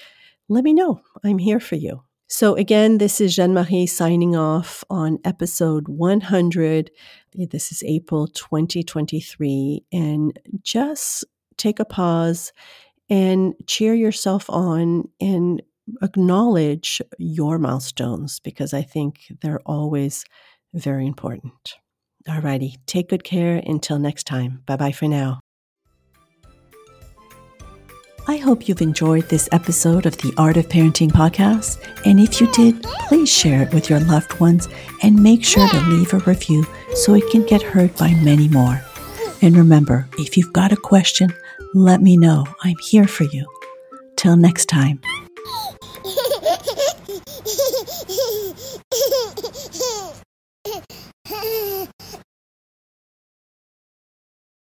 let 0.48 0.64
me 0.64 0.72
know. 0.72 1.00
I'm 1.24 1.38
here 1.38 1.60
for 1.60 1.76
you. 1.76 2.02
So, 2.28 2.56
again, 2.56 2.98
this 2.98 3.20
is 3.20 3.36
Jeanne 3.36 3.54
Marie 3.54 3.86
signing 3.86 4.34
off 4.34 4.82
on 4.90 5.18
episode 5.24 5.86
100. 5.86 6.90
This 7.34 7.70
is 7.70 7.84
April 7.86 8.26
2023. 8.26 9.84
And 9.92 10.38
just 10.62 11.24
take 11.56 11.78
a 11.78 11.84
pause 11.84 12.52
and 13.08 13.54
cheer 13.68 13.94
yourself 13.94 14.50
on 14.50 15.08
and 15.20 15.62
acknowledge 16.02 17.00
your 17.18 17.58
milestones 17.58 18.40
because 18.40 18.74
I 18.74 18.82
think 18.82 19.20
they're 19.40 19.62
always 19.64 20.24
very 20.74 21.06
important. 21.06 21.76
Alrighty, 22.28 22.74
take 22.86 23.08
good 23.08 23.22
care. 23.22 23.62
Until 23.64 24.00
next 24.00 24.24
time. 24.24 24.62
Bye 24.66 24.76
bye 24.76 24.90
for 24.90 25.06
now. 25.06 25.38
I 28.28 28.38
hope 28.38 28.66
you've 28.66 28.82
enjoyed 28.82 29.28
this 29.28 29.48
episode 29.52 30.04
of 30.04 30.16
the 30.18 30.34
Art 30.36 30.56
of 30.56 30.68
Parenting 30.68 31.12
podcast. 31.12 31.78
And 32.04 32.18
if 32.18 32.40
you 32.40 32.50
did, 32.50 32.82
please 33.06 33.32
share 33.32 33.62
it 33.62 33.72
with 33.72 33.88
your 33.88 34.00
loved 34.00 34.40
ones 34.40 34.66
and 35.04 35.22
make 35.22 35.44
sure 35.44 35.68
to 35.68 35.80
leave 35.82 36.12
a 36.12 36.18
review 36.18 36.66
so 36.94 37.14
it 37.14 37.30
can 37.30 37.46
get 37.46 37.62
heard 37.62 37.94
by 37.96 38.14
many 38.14 38.48
more. 38.48 38.82
And 39.42 39.56
remember, 39.56 40.08
if 40.18 40.36
you've 40.36 40.52
got 40.52 40.72
a 40.72 40.76
question, 40.76 41.32
let 41.72 42.02
me 42.02 42.16
know. 42.16 42.44
I'm 42.64 42.76
here 42.82 43.06
for 43.06 43.24
you. 43.24 43.46
Till 44.16 44.36
next 44.36 44.66
time. 44.66 45.00